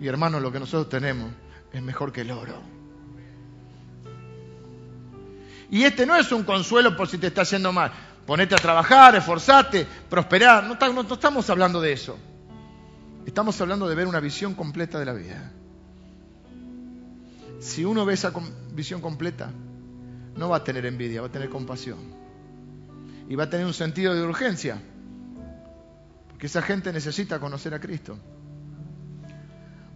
[0.00, 1.30] Y hermanos, lo que nosotros tenemos
[1.72, 2.60] es mejor que el oro.
[5.70, 7.92] Y este no es un consuelo por si te está haciendo mal.
[8.26, 10.64] Ponete a trabajar, esforzate, prosperar.
[10.64, 10.74] No,
[11.12, 12.18] estamos hablando de eso.
[13.26, 15.52] Estamos hablando de ver una visión completa de la vida.
[17.60, 18.32] Si uno ve esa
[18.72, 19.50] visión completa,
[20.38, 21.98] no va a tener envidia, va a tener compasión.
[23.28, 24.80] Y va a tener un sentido de urgencia.
[26.28, 28.16] Porque esa gente necesita conocer a Cristo.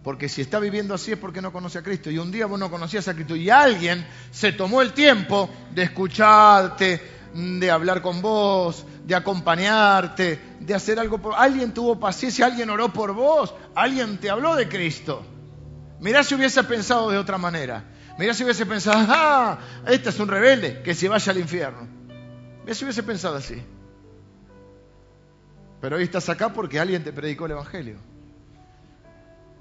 [0.03, 2.11] Porque si está viviendo así es porque no conoce a Cristo.
[2.11, 5.83] Y un día vos no conocías a Cristo y alguien se tomó el tiempo de
[5.83, 7.01] escucharte,
[7.33, 11.35] de hablar con vos, de acompañarte, de hacer algo por...
[11.35, 15.25] Alguien tuvo paciencia, alguien oró por vos, alguien te habló de Cristo.
[16.01, 17.85] Mirá si hubiese pensado de otra manera.
[18.17, 21.87] Mirá si hubiese pensado, ah, este es un rebelde, que se vaya al infierno.
[22.63, 23.61] Mirá si hubiese pensado así.
[25.81, 27.97] Pero hoy estás acá porque alguien te predicó el Evangelio.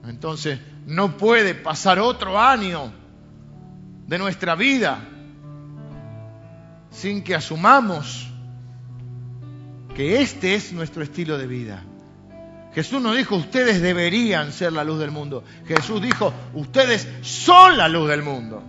[0.05, 2.93] Entonces, no puede pasar otro año
[4.07, 5.09] de nuestra vida
[6.91, 8.29] sin que asumamos
[9.95, 11.85] que este es nuestro estilo de vida.
[12.75, 15.45] Jesús no dijo, ustedes deberían ser la luz del mundo.
[15.67, 18.63] Jesús dijo, ustedes son la luz del mundo.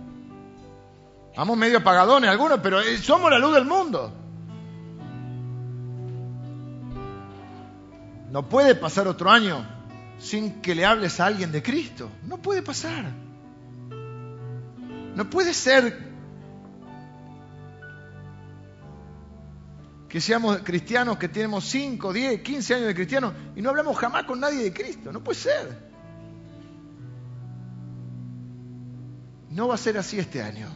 [1.36, 4.12] Vamos medio apagadones algunos, pero eh, somos la luz del mundo.
[8.30, 9.64] No puede pasar otro año
[10.18, 12.10] sin que le hables a alguien de Cristo.
[12.24, 13.06] No puede pasar.
[15.14, 16.13] No puede ser
[20.14, 24.22] que seamos cristianos, que tenemos 5, 10, 15 años de cristianos y no hablamos jamás
[24.22, 25.10] con nadie de Cristo.
[25.10, 25.76] No puede ser.
[29.50, 30.68] No va a ser así este año.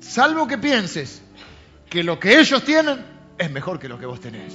[0.00, 1.22] Salvo que pienses
[1.88, 2.98] que lo que ellos tienen
[3.38, 4.54] es mejor que lo que vos tenés.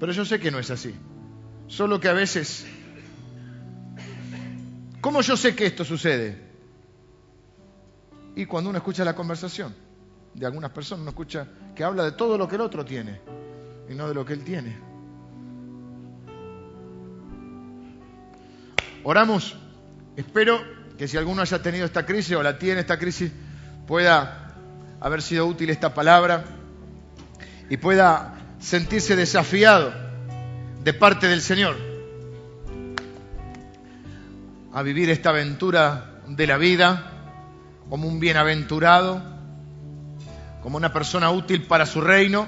[0.00, 0.94] Pero yo sé que no es así.
[1.66, 2.64] Solo que a veces...
[5.02, 6.42] ¿Cómo yo sé que esto sucede?
[8.34, 9.87] Y cuando uno escucha la conversación
[10.38, 13.20] de algunas personas, uno escucha que habla de todo lo que el otro tiene
[13.88, 14.76] y no de lo que él tiene.
[19.04, 19.56] Oramos,
[20.16, 20.60] espero
[20.96, 23.32] que si alguno haya tenido esta crisis o la tiene esta crisis,
[23.86, 24.54] pueda
[25.00, 26.44] haber sido útil esta palabra
[27.70, 29.92] y pueda sentirse desafiado
[30.82, 31.76] de parte del Señor
[34.72, 37.12] a vivir esta aventura de la vida
[37.88, 39.37] como un bienaventurado,
[40.68, 42.46] como una persona útil para su reino